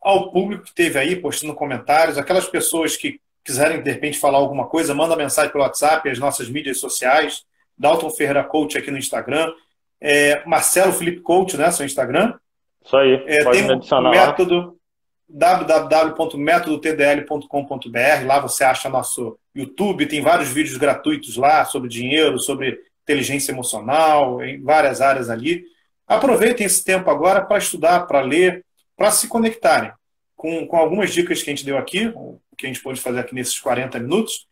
[0.00, 4.66] ao público que teve aí postando comentários, aquelas pessoas que quiserem de repente falar alguma
[4.66, 7.44] coisa, manda mensagem pelo WhatsApp, as nossas mídias sociais,
[7.76, 9.52] Dalton Ferreira Coach aqui no Instagram,
[10.00, 12.34] é, Marcelo Felipe Coach, né, seu Instagram.
[12.84, 14.76] Isso aí, é, pode tem adicionar o método,
[15.28, 18.26] www.metodotdl.com.br.
[18.26, 24.42] Lá você acha nosso YouTube, tem vários vídeos gratuitos lá sobre dinheiro, sobre inteligência emocional,
[24.42, 25.64] em várias áreas ali.
[26.06, 28.64] Aproveitem esse tempo agora para estudar, para ler,
[28.96, 29.92] para se conectarem
[30.34, 33.20] com, com algumas dicas que a gente deu aqui, o que a gente pôde fazer
[33.20, 34.46] aqui nesses 40 minutos.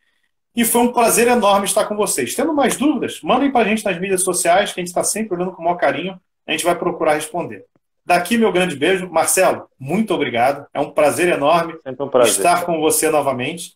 [0.57, 2.35] E foi um prazer enorme estar com vocês.
[2.35, 5.35] Tendo mais dúvidas, mandem para a gente nas mídias sociais, que a gente está sempre
[5.35, 6.19] olhando com o maior carinho.
[6.47, 7.65] A gente vai procurar responder.
[8.07, 9.09] Daqui, meu grande beijo.
[9.11, 10.67] Marcelo, muito obrigado.
[10.73, 12.37] É um prazer enorme um prazer.
[12.37, 13.75] estar com você novamente.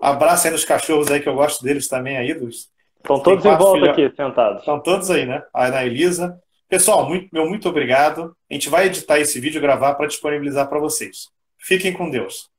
[0.00, 2.32] Abraço aí nos cachorros aí, que eu gosto deles também aí.
[2.32, 2.70] Dos...
[2.98, 4.60] Estão todos em volta aqui, sentados.
[4.60, 5.44] Estão todos aí, né?
[5.54, 6.40] A Ana Elisa.
[6.68, 8.36] Pessoal, muito, meu muito obrigado.
[8.50, 11.28] A gente vai editar esse vídeo e gravar para disponibilizar para vocês.
[11.58, 12.50] Fiquem com Deus.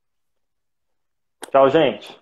[1.50, 2.18] Tchau, gente.